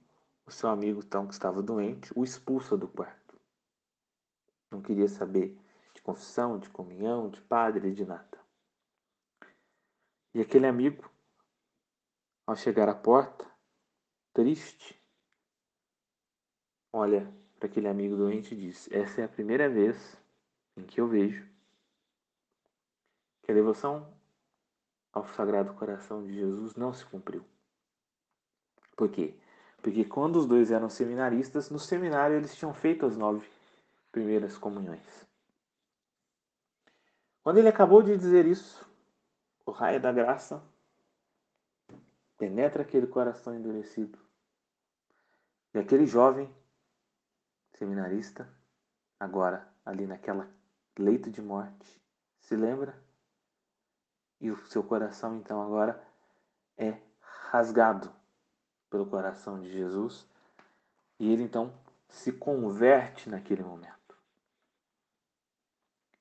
o 0.49 0.51
seu 0.51 0.69
amigo, 0.69 1.01
então, 1.03 1.27
que 1.27 1.33
estava 1.33 1.61
doente, 1.61 2.11
o 2.15 2.23
expulsa 2.23 2.75
do 2.75 2.87
quarto. 2.87 3.39
Não 4.71 4.81
queria 4.81 5.07
saber 5.07 5.57
de 5.93 6.01
confissão, 6.01 6.59
de 6.59 6.69
comunhão, 6.69 7.29
de 7.29 7.41
padre, 7.41 7.93
de 7.93 8.05
nada. 8.05 8.37
E 10.33 10.41
aquele 10.41 10.67
amigo, 10.67 11.09
ao 12.45 12.55
chegar 12.55 12.89
à 12.89 12.95
porta, 12.95 13.49
triste, 14.33 14.99
olha 16.93 17.31
para 17.57 17.67
aquele 17.67 17.87
amigo 17.87 18.15
doente 18.15 18.53
e 18.53 18.57
diz: 18.57 18.91
Essa 18.91 19.21
é 19.21 19.23
a 19.23 19.29
primeira 19.29 19.69
vez 19.69 20.17
em 20.77 20.83
que 20.83 21.01
eu 21.01 21.07
vejo 21.07 21.47
que 23.43 23.51
a 23.51 23.55
devoção 23.55 24.13
ao 25.11 25.27
Sagrado 25.29 25.73
Coração 25.73 26.23
de 26.23 26.33
Jesus 26.33 26.75
não 26.75 26.93
se 26.93 27.05
cumpriu. 27.05 27.43
Por 28.95 29.09
quê? 29.09 29.35
Porque 29.81 30.03
quando 30.03 30.35
os 30.35 30.45
dois 30.45 30.71
eram 30.71 30.89
seminaristas, 30.89 31.69
no 31.69 31.79
seminário 31.79 32.35
eles 32.35 32.55
tinham 32.55 32.73
feito 32.73 33.05
as 33.05 33.15
nove 33.15 33.47
primeiras 34.11 34.57
comunhões. 34.57 35.27
Quando 37.41 37.57
ele 37.57 37.69
acabou 37.69 38.03
de 38.03 38.17
dizer 38.17 38.45
isso, 38.45 38.87
o 39.65 39.71
raio 39.71 40.01
da 40.01 40.11
graça 40.11 40.61
penetra 42.37 42.83
aquele 42.83 43.07
coração 43.07 43.55
endurecido. 43.55 44.19
E 45.73 45.79
aquele 45.79 46.05
jovem 46.05 46.53
seminarista, 47.73 48.51
agora 49.19 49.67
ali 49.85 50.05
naquela 50.05 50.49
leito 50.97 51.29
de 51.29 51.41
morte, 51.41 52.01
se 52.39 52.55
lembra? 52.55 53.01
E 54.41 54.51
o 54.51 54.57
seu 54.67 54.83
coração 54.83 55.37
então 55.37 55.61
agora 55.61 56.01
é 56.77 56.97
rasgado 57.21 58.18
pelo 58.89 59.05
coração 59.05 59.59
de 59.59 59.71
Jesus 59.71 60.27
e 61.19 61.31
ele 61.31 61.43
então 61.43 61.73
se 62.07 62.31
converte 62.31 63.29
naquele 63.29 63.63
momento 63.63 64.17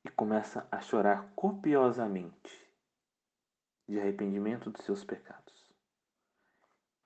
e 0.04 0.10
começa 0.10 0.66
a 0.70 0.80
chorar 0.80 1.32
copiosamente 1.34 2.68
de 3.88 3.98
arrependimento 3.98 4.70
dos 4.70 4.84
seus 4.84 5.02
pecados. 5.02 5.72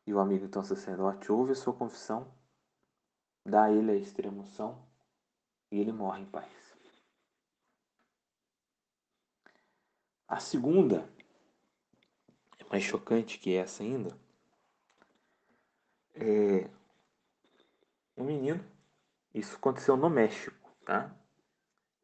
E 0.07 0.13
o 0.13 0.19
amigo 0.19 0.45
então 0.45 0.65
sacerdote 0.65 1.31
ouve 1.31 1.53
a 1.53 1.55
sua 1.57 1.73
confissão, 1.73 2.33
dá 3.47 3.65
a 3.65 3.73
ele 3.73 3.93
a 3.93 3.97
extremoção 3.97 4.85
e 5.71 5.79
ele 5.79 5.93
morre 5.93 6.23
em 6.23 6.27
paz. 6.27 6.73
A 10.27 10.41
segunda, 10.41 11.09
é 12.59 12.65
mais 12.65 12.83
chocante 12.83 13.39
que 13.39 13.55
essa 13.55 13.83
ainda, 13.83 14.19
é 16.15 16.69
um 18.17 18.25
menino. 18.25 18.65
Isso 19.35 19.57
aconteceu 19.57 19.97
no 19.97 20.11
México, 20.11 20.71
tá? 20.85 21.15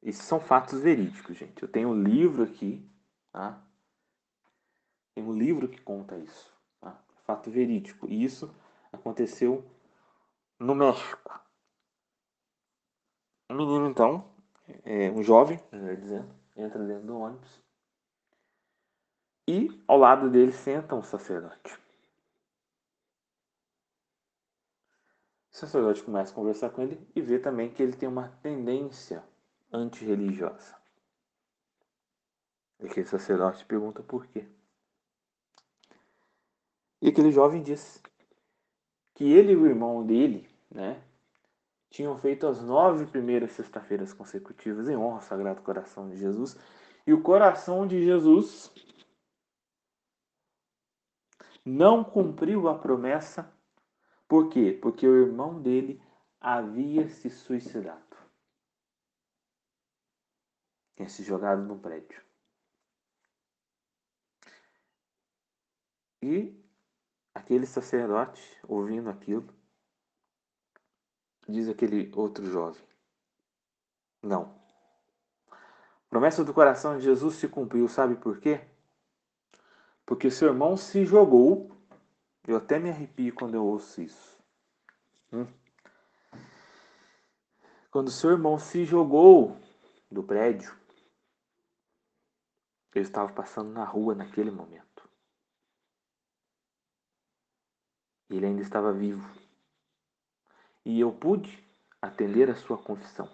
Isso 0.03 0.23
são 0.23 0.41
fatos 0.41 0.81
verídicos, 0.81 1.37
gente. 1.37 1.63
Eu 1.63 1.69
tenho 1.69 1.91
um 1.91 2.03
livro 2.03 2.43
aqui, 2.43 2.89
tá? 3.33 3.63
Tem 5.15 5.25
um 5.25 5.33
livro 5.33 5.69
que 5.69 5.81
conta 5.81 6.17
isso, 6.17 6.53
tá? 6.81 6.99
Fato 7.27 7.51
verídico. 7.51 8.09
E 8.09 8.25
isso 8.25 8.55
aconteceu 8.93 9.65
no 10.59 10.75
México. 10.75 11.39
Um 13.51 13.57
menino, 13.57 13.89
então, 13.89 14.31
é, 14.85 15.11
um 15.11 15.23
jovem, 15.23 15.61
melhor 15.73 15.97
dizendo, 15.97 16.35
entra 16.57 16.85
dentro 16.85 17.07
do 17.07 17.19
ônibus 17.19 17.63
e 19.49 19.83
ao 19.89 19.97
lado 19.97 20.29
dele 20.29 20.53
senta 20.53 20.95
um 20.95 21.03
sacerdote. 21.03 21.79
O 25.59 25.61
sacerdote 25.61 26.05
começa 26.05 26.31
a 26.31 26.35
conversar 26.37 26.71
com 26.71 26.83
ele 26.83 27.05
e 27.17 27.21
vê 27.21 27.37
também 27.37 27.69
que 27.69 27.83
ele 27.83 27.93
tem 27.93 28.09
uma 28.09 28.29
tendência 28.41 29.25
antirreligiosa. 29.73 30.77
E 32.79 32.87
aquele 32.87 33.09
sacerdote 33.09 33.65
pergunta 33.65 34.01
por 34.01 34.25
quê. 34.29 34.47
E 37.03 37.09
aquele 37.09 37.33
jovem 37.33 37.61
diz 37.61 38.01
que 39.15 39.33
ele 39.33 39.51
e 39.51 39.57
o 39.57 39.67
irmão 39.67 40.07
dele, 40.07 40.49
né, 40.71 41.03
tinham 41.91 42.17
feito 42.17 42.47
as 42.47 42.63
nove 42.63 43.07
primeiras 43.07 43.51
sexta-feiras 43.51 44.13
consecutivas 44.13 44.89
em 44.89 44.97
honra 44.97 45.17
ao 45.17 45.23
Sagrado 45.23 45.61
Coração 45.63 46.09
de 46.09 46.17
Jesus. 46.17 46.57
E 47.05 47.13
o 47.13 47.21
coração 47.21 47.85
de 47.85 48.01
Jesus 48.05 48.73
não 51.65 52.05
cumpriu 52.05 52.69
a 52.69 52.79
promessa. 52.79 53.58
Por 54.29 54.51
quê? 54.51 54.79
Porque 54.81 55.09
o 55.09 55.17
irmão 55.17 55.61
dele 55.61 56.01
havia 56.39 57.09
se 57.09 57.31
suicidado. 57.31 58.17
Tinha 60.95 61.09
se 61.09 61.25
jogado 61.25 61.63
no 61.63 61.79
prédio. 61.79 62.23
E 66.23 66.55
aquele 67.33 67.65
sacerdote, 67.67 68.43
ouvindo 68.69 69.09
aquilo, 69.09 69.49
diz 71.49 71.69
aquele 71.69 72.13
outro 72.15 72.45
jovem: 72.51 72.83
Não. 74.23 74.59
A 75.51 76.11
promessa 76.11 76.45
do 76.45 76.53
coração 76.53 76.99
de 76.99 77.05
Jesus 77.05 77.37
se 77.37 77.49
cumpriu, 77.49 77.89
sabe 77.89 78.17
por 78.17 78.41
quê? 78.41 78.61
Porque 80.05 80.31
seu 80.31 80.49
irmão 80.49 80.77
se 80.77 81.05
jogou. 81.07 81.78
Eu 82.49 82.57
até 82.57 82.79
me 82.79 82.89
arrepio 82.89 83.35
quando 83.35 83.57
eu 83.57 83.63
ouço 83.63 84.01
isso. 84.01 84.43
Hum? 85.31 85.47
Quando 87.91 88.11
seu 88.11 88.31
irmão 88.31 88.59
se 88.59 88.87
jogou 88.87 89.61
do 90.11 90.23
prédio, 90.23 90.75
eu 92.95 93.03
estava 93.03 93.31
passando 93.31 93.71
na 93.71 93.85
rua 93.85 94.15
naquele 94.15 94.51
momento. 94.51 95.07
Ele 98.31 98.47
ainda 98.47 98.63
estava 98.63 98.95
vivo. 98.95 99.31
E 100.87 100.99
eu 100.99 101.13
pude 101.13 101.63
atender 102.01 102.49
a 102.49 102.55
sua 102.55 102.83
confissão. 102.83 103.31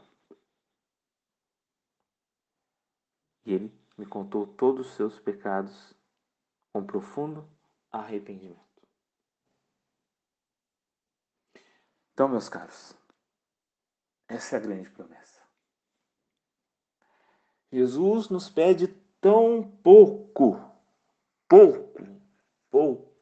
E 3.46 3.55
ele 3.55 3.72
me 3.96 4.07
contou 4.07 4.44
todos 4.44 4.88
os 4.88 4.94
seus 4.94 5.20
pecados 5.20 5.94
com 6.72 6.85
profundo 6.85 7.48
arrependimento. 7.92 8.63
Então, 12.14 12.29
meus 12.29 12.48
caros, 12.48 12.96
essa 14.29 14.55
é 14.55 14.59
a 14.59 14.62
grande 14.62 14.88
promessa. 14.88 15.42
Jesus 17.72 18.29
nos 18.29 18.48
pede 18.48 18.87
tão 19.20 19.68
pouco, 19.83 20.61
pouco, 21.48 22.00
pouco, 22.70 23.12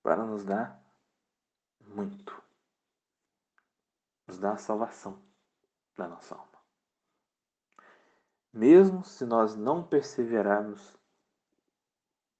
para 0.00 0.24
nos 0.24 0.44
dar 0.44 0.80
muito. 1.80 2.40
Nos 4.28 4.38
dar 4.38 4.52
a 4.52 4.58
salvação 4.58 5.20
da 5.96 6.06
nossa 6.06 6.36
alma. 6.36 6.62
Mesmo 8.52 9.04
se 9.04 9.26
nós 9.26 9.56
não 9.56 9.84
perseverarmos 9.84 10.96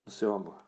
no 0.05 0.13
seu 0.13 0.33
amor. 0.33 0.66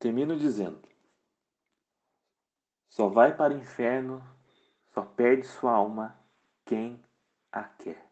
Termino 0.00 0.36
dizendo: 0.36 0.80
só 2.88 3.08
vai 3.08 3.36
para 3.36 3.54
o 3.54 3.58
inferno 3.58 4.20
só 4.92 5.02
perde 5.02 5.46
sua 5.46 5.72
alma 5.72 6.18
quem 6.64 7.02
a 7.52 7.64
quer. 7.64 8.04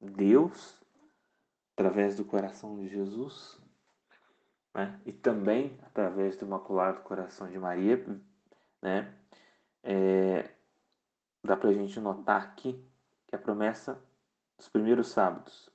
Deus, 0.00 0.80
através 1.72 2.16
do 2.16 2.24
coração 2.24 2.76
de 2.76 2.88
Jesus, 2.88 3.58
né, 4.74 5.00
e 5.04 5.12
também 5.12 5.78
através 5.82 6.36
do 6.36 6.46
Imaculado 6.46 7.02
Coração 7.02 7.48
de 7.50 7.58
Maria, 7.58 7.96
né, 8.82 9.14
é, 9.82 10.54
dá 11.42 11.56
para 11.56 11.70
a 11.70 11.74
gente 11.74 11.98
notar 12.00 12.42
aqui 12.42 12.84
que 13.26 13.36
a 13.36 13.38
promessa 13.38 14.02
dos 14.58 14.68
primeiros 14.68 15.08
sábados 15.08 15.70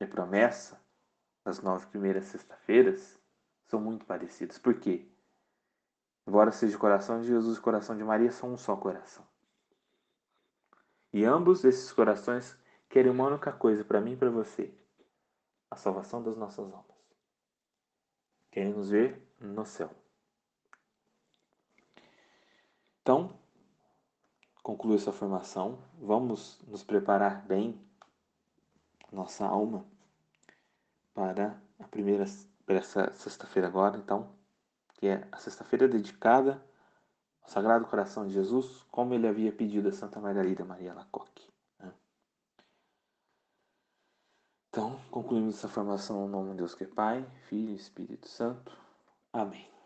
a 0.00 0.06
promessa 0.06 0.80
das 1.48 1.62
nove 1.62 1.86
primeiras 1.86 2.26
sexta-feiras 2.26 3.18
são 3.64 3.80
muito 3.80 4.04
parecidas. 4.04 4.58
Por 4.58 4.78
quê? 4.78 5.08
Embora 6.26 6.52
seja 6.52 6.76
o 6.76 6.78
coração 6.78 7.22
de 7.22 7.28
Jesus 7.28 7.56
e 7.56 7.58
o 7.58 7.62
coração 7.62 7.96
de 7.96 8.04
Maria, 8.04 8.30
são 8.30 8.52
um 8.52 8.58
só 8.58 8.76
coração. 8.76 9.26
E 11.10 11.24
ambos 11.24 11.64
esses 11.64 11.90
corações 11.90 12.54
querem 12.90 13.10
uma 13.10 13.26
única 13.26 13.50
coisa 13.50 13.82
para 13.82 13.98
mim 13.98 14.12
e 14.12 14.16
para 14.18 14.28
você: 14.28 14.70
a 15.70 15.76
salvação 15.76 16.22
das 16.22 16.36
nossas 16.36 16.70
almas. 16.70 16.98
Querem 18.50 18.74
nos 18.74 18.90
ver 18.90 19.26
no 19.40 19.64
céu. 19.64 19.90
Então, 23.00 23.40
conclui 24.62 24.96
essa 24.96 25.12
formação. 25.12 25.78
Vamos 25.98 26.60
nos 26.68 26.84
preparar 26.84 27.40
bem 27.46 27.80
nossa 29.10 29.46
alma 29.46 29.86
para 31.18 31.60
a 31.80 31.88
primeira 31.88 32.24
para 32.64 32.76
essa 32.76 33.12
sexta-feira 33.12 33.66
agora, 33.66 33.96
então 33.96 34.32
que 34.94 35.08
é 35.08 35.26
a 35.32 35.36
sexta-feira 35.38 35.88
dedicada 35.88 36.64
ao 37.42 37.48
Sagrado 37.48 37.86
Coração 37.86 38.24
de 38.24 38.34
Jesus, 38.34 38.84
como 38.88 39.14
ele 39.14 39.26
havia 39.26 39.50
pedido 39.50 39.88
a 39.88 39.92
Santa 39.92 40.20
Margarida 40.20 40.64
Maria 40.64 40.94
Lacoque. 40.94 41.48
Né? 41.80 41.92
Então, 44.68 45.00
concluímos 45.10 45.56
essa 45.56 45.68
formação 45.68 46.20
no 46.20 46.28
nome 46.28 46.50
de 46.50 46.58
Deus 46.58 46.74
que 46.74 46.84
é 46.84 46.86
Pai, 46.86 47.26
Filho 47.48 47.72
e 47.72 47.76
Espírito 47.76 48.28
Santo. 48.28 48.76
Amém. 49.32 49.77